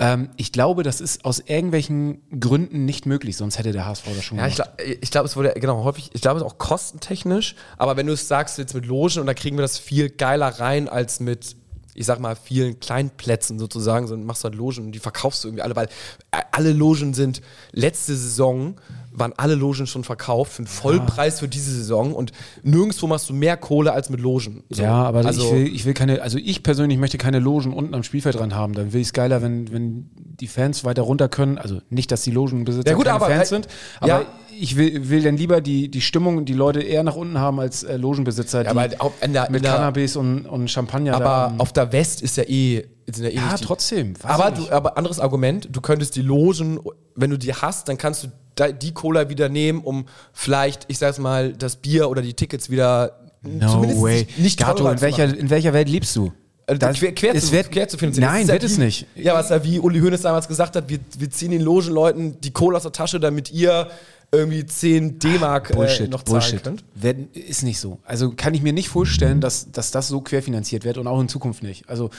[0.02, 4.24] Ähm, ich glaube, das ist aus irgendwelchen Gründen nicht möglich, sonst hätte der HSV das
[4.24, 4.78] schon Ja, ich gemacht.
[4.78, 8.08] glaube, ich glaub, es wurde genau häufig, ich glaube, es ist auch kostentechnisch, aber wenn
[8.08, 11.20] du es sagst jetzt mit Logen und da kriegen wir das viel geiler rein als
[11.20, 11.56] mit,
[11.94, 15.50] ich sag mal, vielen Kleinplätzen sozusagen, sondern machst du halt Logen und die verkaufst du
[15.50, 15.88] irgendwie alle, weil
[16.32, 17.42] äh, alle Logen sind
[17.72, 18.76] letzte Saison
[19.14, 22.32] waren alle Logen schon verkauft für einen Vollpreis für diese Saison und
[22.64, 24.64] nirgendwo machst du mehr Kohle als mit Logen.
[24.70, 24.82] So.
[24.84, 27.94] Ja, aber also, ich, will, ich will keine, also ich persönlich möchte keine Logen unten
[27.94, 28.74] am Spielfeldrand haben.
[28.74, 31.58] Dann will ich es geiler, wenn, wenn die Fans weiter runter können.
[31.58, 33.68] Also nicht, dass die Logenbesitzer Ja gut, keine aber- Fans sind,
[34.00, 34.26] aber ja.
[34.60, 37.60] ich will, will dann lieber die, die Stimmung und die Leute eher nach unten haben
[37.60, 41.74] als äh, Logenbesitzer, Ja, die in der- mit der- Cannabis und, und Champagner aber auf
[41.74, 44.14] der West ist ja eh, sind ja eh ja, trotzdem.
[44.24, 46.80] Aber, du, aber anderes Argument, du könntest die Logen,
[47.16, 48.28] wenn du die hast, dann kannst du
[48.70, 53.20] die Cola wieder nehmen, um vielleicht, ich sag's mal, das Bier oder die Tickets wieder
[53.42, 54.28] no zumindest way.
[54.38, 56.32] nicht, Gato, in zu welcher, in welcher Welt lebst du?
[56.68, 58.30] Also Das- quer, quer, es zu, wird, quer zu finanzieren.
[58.32, 59.06] Nein, wird es nicht.
[59.16, 62.52] Ja, was ja wie Uli Hoeneß damals gesagt hat, wir, wir ziehen den Logenleuten die
[62.52, 63.88] Cola aus der Tasche, damit ihr
[64.34, 66.64] irgendwie 10 D-Mark äh, Bullshit, noch zahlen Bullshit.
[66.64, 66.84] könnt.
[66.96, 68.00] Werden, ist nicht so.
[68.06, 71.28] Also kann ich mir nicht vorstellen, dass, dass das so querfinanziert wird und auch in
[71.28, 71.90] Zukunft nicht.
[71.90, 72.12] Also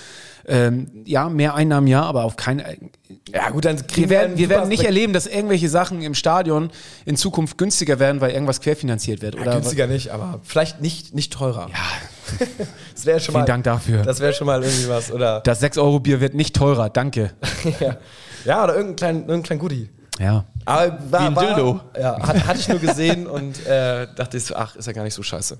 [0.44, 2.90] ähm, ja, mehr Einnahmen ja, aber auf keinen.
[3.32, 6.14] Ja gut, dann Wir kriegen werden, einen wir werden nicht erleben, dass irgendwelche Sachen im
[6.14, 6.70] Stadion
[7.06, 9.34] in Zukunft günstiger werden, weil irgendwas querfinanziert wird.
[9.40, 11.70] Oder Günstiger nicht, aber vielleicht nicht, nicht teurer.
[11.70, 12.46] Ja.
[12.94, 14.02] das wäre schon Vielen mal, Dank dafür.
[14.02, 15.10] Das wäre schon mal irgendwie was.
[15.10, 17.32] Oder, Das 6-Euro-Bier wird nicht teurer, danke.
[17.80, 17.96] ja.
[18.44, 19.88] ja, oder irgendein klein, irgendein Goodie.
[20.20, 20.44] Ja.
[20.64, 21.80] Aber war, Wie ein war, Dildo.
[21.98, 25.04] Ja, hat, hatte ich nur gesehen und äh, dachte ich so, ach, ist ja gar
[25.04, 25.58] nicht so scheiße.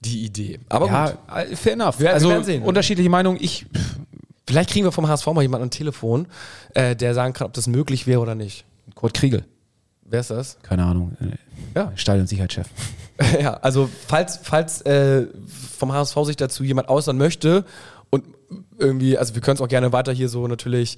[0.00, 0.58] Die Idee.
[0.68, 1.18] Aber ja, gut.
[1.52, 1.98] äh, fair enough.
[1.98, 2.62] Wir- wir also werden sehen.
[2.62, 3.38] unterschiedliche Meinungen.
[3.40, 3.66] Ich,
[4.48, 6.26] Vielleicht kriegen wir vom HSV mal jemanden am Telefon,
[6.74, 8.64] äh, der sagen kann, ob das möglich wäre oder nicht.
[8.96, 9.44] Kurt Kriegel,
[10.04, 10.58] Wer ist das?
[10.62, 11.16] keine Ahnung.
[11.20, 11.92] äh, Ja.
[11.94, 12.66] Stadionsicherheitschef.
[13.40, 15.26] ja, also falls, falls äh,
[15.78, 17.64] vom HSV sich dazu jemand äußern möchte
[18.10, 18.24] und
[18.78, 20.96] irgendwie, also wir können es auch gerne weiter hier so natürlich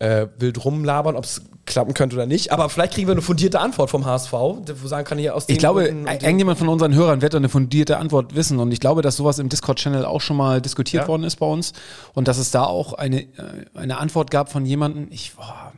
[0.00, 3.60] äh, wild rumlabern, ob es klappen könnte oder nicht, aber vielleicht kriegen wir eine fundierte
[3.60, 7.34] Antwort vom HSV, wo sagen kann hier aus Ich glaube, irgendjemand von unseren Hörern wird
[7.34, 8.58] eine fundierte Antwort wissen.
[8.58, 11.08] Und ich glaube, dass sowas im Discord-Channel auch schon mal diskutiert Ja.
[11.08, 11.72] worden ist bei uns.
[12.14, 13.26] Und dass es da auch eine, äh,
[13.74, 15.08] eine Antwort gab von jemandem.
[15.10, 15.72] Ich, boah,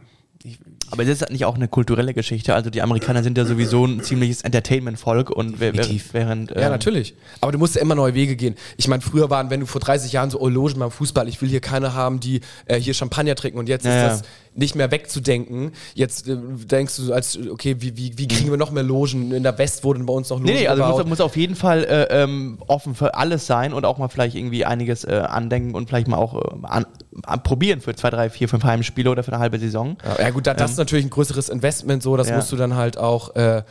[0.45, 0.59] ich,
[0.91, 2.55] Aber das ist nicht auch eine kulturelle Geschichte.
[2.55, 6.13] Also die Amerikaner sind ja sowieso ein ziemliches Entertainment-Volk und Definitiv.
[6.13, 7.15] während Ja, ähm, natürlich.
[7.41, 8.57] Aber du musst ja immer neue Wege gehen.
[8.77, 11.41] Ich meine, früher waren, wenn du vor 30 Jahren so, oh, Logen beim Fußball, ich
[11.41, 14.09] will hier keine haben, die äh, hier Champagner trinken und jetzt Ja, ist ja.
[14.09, 14.23] das
[14.55, 15.73] nicht mehr wegzudenken.
[15.95, 19.33] Jetzt äh, denkst du als, okay, wie, wie, wie kriegen wir noch mehr Logen?
[19.33, 21.55] In der West wurden bei uns noch Logen Nee, nee, also muss, muss auf jeden
[21.55, 25.75] Fall äh, ähm, offen für alles sein und auch mal vielleicht irgendwie einiges äh, andenken
[25.75, 26.87] und vielleicht mal auch äh, an,
[27.25, 29.97] an, probieren für zwei, drei, vier, fünf Heimspiele oder für eine halbe Saison.
[30.05, 32.37] Ja, ja gut, da, das ist natürlich ein größeres Investment, so, das Ja.
[32.37, 33.63] musst du dann halt auch, äh,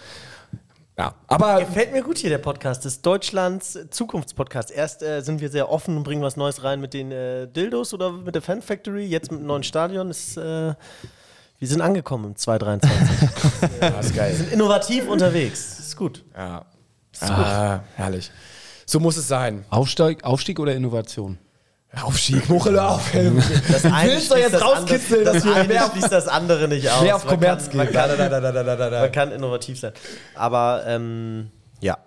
[0.98, 2.86] ja, aber Gefällt mir gut hier der Podcast.
[2.86, 4.72] Das ist Deutschlands Zukunftspodcast.
[4.72, 7.94] Erst äh, sind wir sehr offen und bringen was Neues rein mit den äh, Dildos
[7.94, 9.06] oder mit der Fan Factory.
[9.06, 10.10] Jetzt mit dem neuen Stadion.
[10.10, 10.74] Ist, äh,
[11.60, 13.30] wir sind angekommen im 2023.
[13.80, 14.32] das ist geil.
[14.32, 15.80] wir sind innovativ unterwegs.
[15.80, 16.24] Ist gut.
[16.36, 16.66] Ja.
[17.22, 18.32] Ah, herrlich.
[18.86, 19.66] So muss es sein.
[19.70, 21.38] Aufstieg, Aufstieg oder Innovation?
[22.02, 23.12] Aufstieg, Muchel auf.
[23.12, 25.92] Das eine willst doch schließt jetzt das rauskitzeln, andere- dass wir das eine mehr auf-
[25.92, 27.02] schließt das andere nicht aus.
[27.02, 27.96] Mehr auf Kommerz kann, man, gehen.
[27.96, 29.00] kann, Da, da, da, da, da, da, da.
[29.02, 29.92] man kann innovativ sein.
[30.36, 31.98] Aber ähm, ja.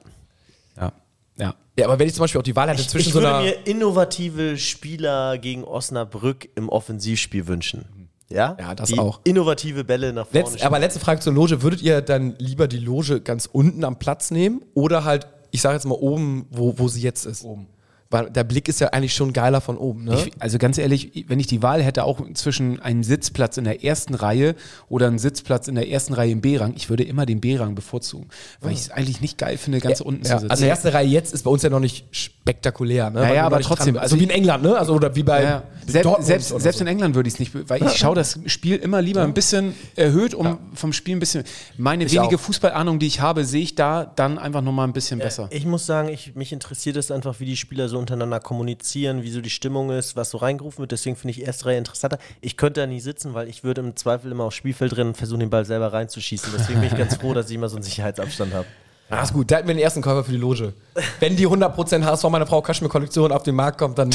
[0.78, 0.92] Ja.
[1.36, 1.54] Ja.
[1.78, 3.34] Ja, aber wenn ich zum Beispiel auch die Wahl hätte Ich, zwischen ich so würde
[3.34, 3.42] einer.
[3.42, 8.08] mir innovative Spieler gegen Osnabrück im Offensivspiel wünschen.
[8.30, 9.20] Ja, Ja, das Die auch.
[9.24, 10.48] Innovative Bälle nach vorne.
[10.50, 11.60] Letz, aber letzte Frage zur Loge.
[11.62, 15.74] Würdet ihr dann lieber die Loge ganz unten am Platz nehmen oder halt, ich sage
[15.74, 17.44] jetzt mal oben, wo, wo sie jetzt ist?
[17.44, 17.66] Oben.
[18.14, 20.04] Weil der Blick ist ja eigentlich schon geiler von oben.
[20.04, 20.14] Ne?
[20.14, 23.82] Ich, also ganz ehrlich, wenn ich die Wahl hätte, auch zwischen einem Sitzplatz in der
[23.82, 24.54] ersten Reihe
[24.88, 28.28] oder einem Sitzplatz in der ersten Reihe im B-Rang, ich würde immer den B-Rang bevorzugen,
[28.60, 30.50] weil ich es eigentlich nicht geil finde, ganz unten ja, zu sitzen.
[30.52, 33.10] also erste Reihe jetzt ist bei uns ja noch nicht spektakulär.
[33.10, 33.22] Ne?
[33.22, 34.78] Ja, ja, wir aber trotzdem, Dran, also wie in England, ne?
[34.78, 36.84] Also, oder wie bei Ja, selbst, Dortmund selbst, oder selbst so.
[36.84, 39.74] in England würde ich es nicht, weil ich schaue das Spiel immer lieber ein bisschen
[39.96, 41.42] erhöht, um vom Spiel ein bisschen.
[41.78, 42.40] Meine wenige auch.
[42.40, 45.48] Fußballahnung, die ich habe, sehe ich da dann einfach nochmal ein bisschen besser.
[45.50, 49.30] Ich muss sagen, ich, mich interessiert es einfach, wie die Spieler so untereinander kommunizieren, wie
[49.30, 50.92] so die Stimmung ist, was so reingerufen wird.
[50.92, 52.18] Deswegen finde ich erste Reihe interessanter.
[52.40, 55.16] Ich könnte da nie sitzen, weil ich würde im Zweifel immer aufs Spielfeld rennen und
[55.16, 56.52] versuchen, den Ball selber reinzuschießen.
[56.56, 58.66] Deswegen bin ich ganz froh, dass ich immer so einen Sicherheitsabstand habe.
[59.10, 59.50] Ja, ist gut.
[59.50, 60.72] Da hätten wir den ersten Käufer für die Loge.
[61.20, 64.10] Wenn die 100% HSV meine Frau Kaschmir-Kollektion auf den Markt kommt, dann,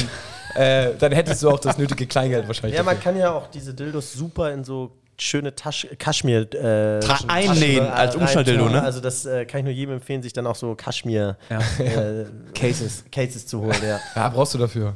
[0.55, 2.77] äh, dann hättest du auch das nötige Kleingeld wahrscheinlich.
[2.77, 3.11] Ja, man dafür.
[3.11, 4.91] kann ja auch diese Dildos super in so
[5.21, 8.79] schöne Tasch Kaschmir äh, Tra- Taschen- einnähen äh, als Umschnalldildo, reintun.
[8.81, 8.85] ne?
[8.85, 11.59] Also das äh, kann ich nur jedem empfehlen, sich dann auch so Kaschmir Ja.
[11.83, 13.03] äh, Cases.
[13.11, 13.77] Cases zu holen.
[13.85, 13.99] Ja.
[14.15, 14.95] ja, brauchst du dafür.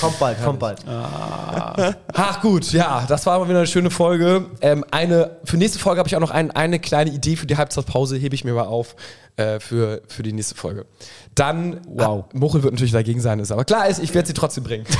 [0.00, 0.80] Kommt bald, kommt bald.
[0.86, 4.46] Ach gut, ja, das war mal wieder eine schöne Folge.
[4.60, 7.56] Ähm, eine, für nächste Folge habe ich auch noch ein, eine kleine Idee für die
[7.56, 8.96] Halbzeitpause, hebe ich mir mal auf
[9.36, 10.86] äh, für, für die nächste Folge.
[11.34, 12.24] Dann, Wow.
[12.26, 14.86] ah, Muchel wird natürlich dagegen sein, ist aber klar ist, ich werde sie trotzdem bringen.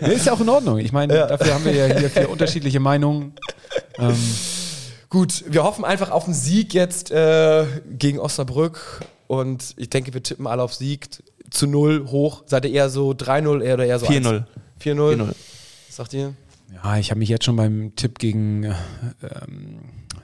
[0.00, 0.78] Nee, ist ja auch in Ordnung.
[0.78, 3.34] Ich meine, dafür haben wir ja hier vier unterschiedliche Meinungen.
[3.98, 4.16] Ähm,
[5.10, 7.66] Gut, wir hoffen einfach auf einen Sieg jetzt äh,
[7.98, 12.42] gegen Osnabrück und ich denke, wir tippen alle auf Sieg zu 0 hoch.
[12.46, 14.44] Seid ihr eher so 3-0 eher oder eher so 4-0.
[14.80, 14.94] 4-0?
[15.14, 15.28] 4-0.
[15.28, 16.34] Was sagt ihr?
[16.82, 18.74] ja, ich habe mich jetzt schon beim Tipp gegen, äh,
[19.22, 19.80] ähm,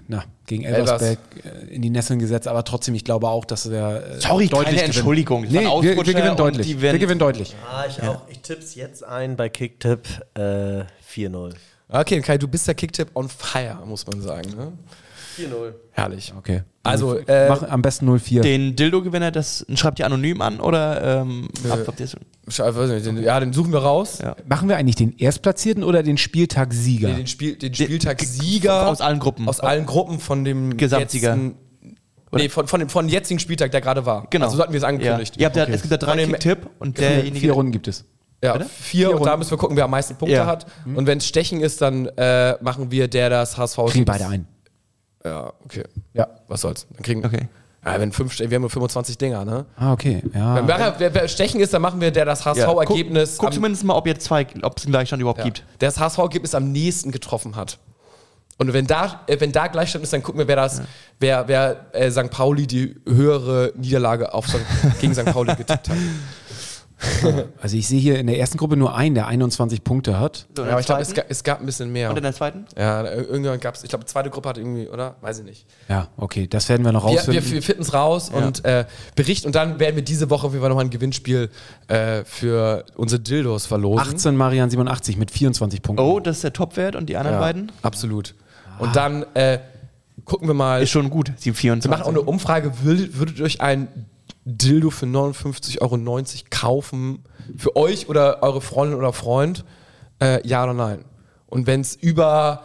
[0.07, 1.03] na, gegen Elvers.
[1.03, 4.49] Elversberg äh, in die Nesseln gesetzt, aber trotzdem, ich glaube auch, dass wir äh, Sorry,
[4.49, 4.87] deutlich keine.
[4.87, 5.43] Entschuldigung.
[5.43, 6.67] Nee, wir, wir gewinnen deutlich.
[6.67, 7.55] die Wir gewinnen deutlich.
[7.71, 8.23] Ah, ich auch.
[8.29, 11.55] Ich tipp's jetzt ein bei Kicktipp äh, 4-0.
[11.91, 14.51] Okay, Kai, du bist der Kicktipp on fire, muss man sagen.
[14.57, 14.73] Ne?
[15.39, 15.73] 4-0.
[15.93, 16.33] Herrlich.
[16.37, 16.63] Okay.
[16.83, 18.41] Also, äh, Mach am besten 0-4.
[18.41, 22.17] Den Dildo-Gewinner, das schreibt ihr anonym an oder ähm, ab, habt ihr es-
[22.49, 24.21] Ich weiß nicht, den, ja, den suchen wir raus.
[24.23, 24.37] Ja.
[24.49, 27.09] Machen wir eigentlich den Erstplatzierten oder den Spieltagssieger?
[27.09, 29.49] Nee, den, Spiel, den Spieltag-Sieger aus allen Gruppen.
[29.49, 31.37] aus allen Gruppen von dem Gesamtsieger.
[31.37, 31.55] Letzten,
[32.33, 34.27] nee, von, von, dem, von dem jetzigen Spieltag, der gerade war.
[34.31, 34.47] Genau.
[34.47, 34.89] Also so hatten wir es ja.
[34.89, 35.37] angekündigt.
[35.37, 37.39] Ihr habt ja, es gibt ja drei Von dem- Kick-Tipp und vier, derjenige.
[37.41, 38.05] vier Runden gibt es.
[38.43, 39.39] Ja, vier, und da Runden.
[39.41, 40.47] müssen wir gucken, wer am meisten Punkte Ja.
[40.47, 40.65] hat.
[40.95, 43.79] Und wenn es Stechen ist, dann äh, machen wir der das HSV.
[43.89, 44.47] Kriegen beide ein.
[45.25, 45.85] Ja, okay.
[46.15, 46.29] Ja.
[46.49, 46.87] Was soll's?
[46.91, 47.49] Dann kriegen Okay.
[47.85, 49.65] Ja, wenn fünf, wir haben nur 25 Dinger, ne?
[49.77, 50.23] Ah, okay.
[50.35, 50.57] Ja.
[50.57, 53.31] Wenn wer, wer, wer Stechen ist, dann machen wir der das HSV-Ergebnis.
[53.33, 55.65] Guck, guck am- zumindest mal, ob ihr zwei, ob es einen Gleichstand überhaupt ja, gibt.
[55.81, 57.79] der das HSV-Ergebnis am nächsten getroffen hat.
[58.59, 60.83] Und wenn da, äh, wenn da Gleichstand ist, dann gucken wir, wer das,
[61.21, 62.31] wer, wer äh, St.
[62.31, 64.47] Pauli die höhere Niederlage auf
[65.01, 65.27] gegen St.
[65.27, 65.97] Pauli getippt hat.
[67.63, 70.47] Also ich sehe hier in der ersten Gruppe nur einen, der 21 Punkte hat.
[70.57, 72.11] So, Ja, aber ich glaube, es, es gab ein bisschen mehr.
[72.11, 72.67] Und in der zweiten?
[72.77, 75.17] Ja, irgendwann gab es, ich glaube, die zweite Gruppe hat irgendwie, oder?
[75.21, 75.67] Weiß ich nicht.
[75.89, 77.53] Ja, okay, das werden wir noch Wir, wir, rausfinden.
[77.53, 78.85] wir finden es raus und äh,
[79.15, 81.51] berichten und dann werden wir diese Woche auf jeden Fall nochmal ein Gewinnspiel
[81.87, 84.01] äh, für unsere Dildos verlosen.
[84.01, 86.05] 18 Marian 87 mit 24 Punkten.
[86.05, 87.73] Oh, das ist der Topwert und die anderen ja, beiden?
[87.83, 88.35] Absolut.
[88.79, 89.59] Und dann äh,
[90.25, 90.83] gucken wir mal.
[90.83, 91.91] Ist schon gut, die wir 24.
[91.91, 92.73] machen auch eine Umfrage.
[92.83, 93.89] Würdet, würdet ihr euch ein
[94.51, 97.25] Dildo für 59,90 Euro kaufen?
[97.57, 99.65] Für euch oder eure Freundin oder Freund?
[100.21, 101.05] Äh, ja oder nein?
[101.47, 102.63] Und wenn es über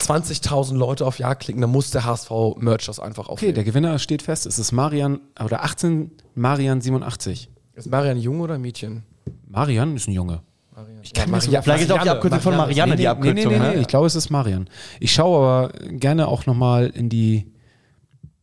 [0.00, 3.54] 20.000 Leute auf Ja klicken, dann muss der HSV-Merch das einfach Okay, aufnehmen.
[3.54, 4.46] der Gewinner steht fest.
[4.46, 7.50] Es ist Marian, oder 18 Marian 87.
[7.74, 9.04] Ist Marian Junge oder Mädchen?
[9.46, 10.42] Marian ist ein Junge.
[11.02, 12.16] Ich kann mir sogar- Vielleicht ist auch die Marianne.
[12.16, 13.52] Abkürzung von Marianne die nee, Abkürzung.
[13.52, 13.80] nee, nee, nee, ne?
[13.80, 14.68] ich glaube, es ist Marian.
[15.00, 17.46] Ich schaue aber gerne auch nochmal in die.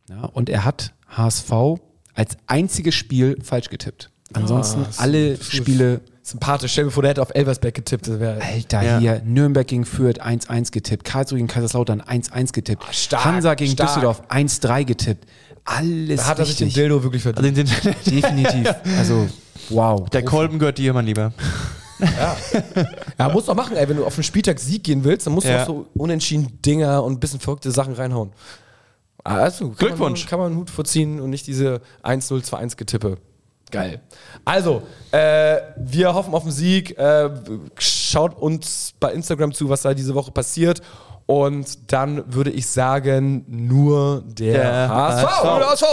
[0.08, 1.50] Ja, und er hat HSV
[2.20, 4.10] als einziges Spiel falsch getippt.
[4.34, 6.72] Ansonsten ist- alle ist- Spiele, Sympathisch.
[6.72, 8.08] Stell dir vor, der hätte auf Elversberg getippt.
[8.08, 8.98] Alter, Ja.
[8.98, 13.88] hier, Nürnberg gegen Fürth 1-1 getippt, Karlsruhe gegen Kaiserslautern 1-1 getippt, stark, Hansa gegen stark.
[13.88, 15.26] Düsseldorf 1-3 getippt.
[15.64, 16.68] Alles Da hat er sich den.
[16.70, 17.58] Dildo wirklich verdient.
[17.58, 18.74] Also den, den, Definitiv.
[18.98, 19.28] Also,
[19.70, 20.08] wow.
[20.10, 21.32] der Kolben gehört dir, mein Lieber.
[23.18, 23.88] Ja, musst du auch machen, ey.
[23.88, 25.62] Wenn du auf den Spieltag Sieg gehen willst, dann musst du Ja.
[25.62, 28.30] auch so unentschieden Dinger und ein bisschen verrückte Sachen reinhauen.
[29.24, 30.22] Also, kann Glückwunsch.
[30.24, 33.18] Man, kann man einen Hut vorziehen und nicht diese 1-0, 2-1 Getippe.
[33.70, 34.00] Geil.
[34.44, 36.98] Also, äh, wir hoffen auf den Sieg.
[36.98, 37.30] Äh,
[37.78, 40.82] schaut uns bei Instagram zu, was da diese Woche passiert.
[41.26, 45.44] Und dann würde ich sagen, nur der, Der HSV.
[45.44, 45.84] HSV.